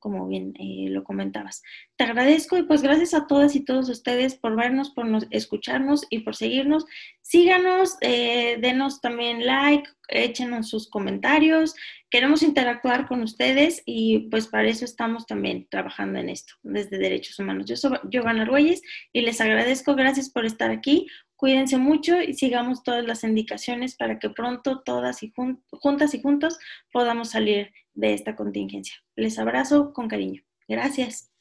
Como 0.00 0.26
bien 0.28 0.54
eh, 0.58 0.88
lo 0.88 1.04
comentabas. 1.04 1.62
Te 1.96 2.04
agradezco 2.04 2.56
y 2.56 2.62
pues 2.62 2.82
gracias 2.82 3.14
a 3.14 3.26
todas 3.26 3.54
y 3.56 3.64
todos 3.64 3.88
ustedes 3.88 4.34
por 4.34 4.56
vernos, 4.56 4.90
por 4.90 5.06
escucharnos 5.30 6.06
y 6.10 6.20
por 6.20 6.36
seguirnos. 6.36 6.86
Síganos, 7.20 7.96
eh, 8.00 8.58
denos 8.60 9.00
también 9.00 9.46
like, 9.46 9.88
échenos 10.08 10.68
sus 10.68 10.88
comentarios. 10.88 11.74
Queremos 12.10 12.42
interactuar 12.42 13.08
con 13.08 13.22
ustedes 13.22 13.82
y 13.86 14.28
pues 14.30 14.46
para 14.46 14.68
eso 14.68 14.84
estamos 14.84 15.26
también 15.26 15.66
trabajando 15.70 16.18
en 16.18 16.28
esto 16.28 16.54
desde 16.62 16.98
Derechos 16.98 17.38
Humanos. 17.38 17.66
Yo 17.66 17.76
soy 17.76 17.98
Giovanna 18.10 18.42
Argüelles 18.42 18.82
y 19.12 19.22
les 19.22 19.40
agradezco, 19.40 19.94
gracias 19.94 20.30
por 20.30 20.44
estar 20.44 20.70
aquí. 20.70 21.06
Cuídense 21.42 21.76
mucho 21.76 22.22
y 22.22 22.34
sigamos 22.34 22.84
todas 22.84 23.04
las 23.04 23.24
indicaciones 23.24 23.96
para 23.96 24.20
que 24.20 24.30
pronto 24.30 24.80
todas 24.84 25.24
y 25.24 25.32
juntas 25.72 26.14
y 26.14 26.22
juntos 26.22 26.56
podamos 26.92 27.30
salir 27.30 27.72
de 27.94 28.14
esta 28.14 28.36
contingencia. 28.36 28.94
Les 29.16 29.40
abrazo 29.40 29.92
con 29.92 30.06
cariño. 30.06 30.44
Gracias. 30.68 31.32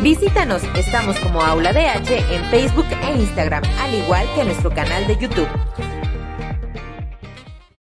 Visítanos, 0.00 0.62
estamos 0.76 1.18
como 1.18 1.40
Aula 1.40 1.72
DH 1.72 2.32
en 2.32 2.44
Facebook 2.52 2.86
e 3.02 3.18
Instagram, 3.18 3.64
al 3.80 3.94
igual 3.94 4.28
que 4.36 4.44
nuestro 4.44 4.70
canal 4.70 5.08
de 5.08 5.16
YouTube. 5.16 5.95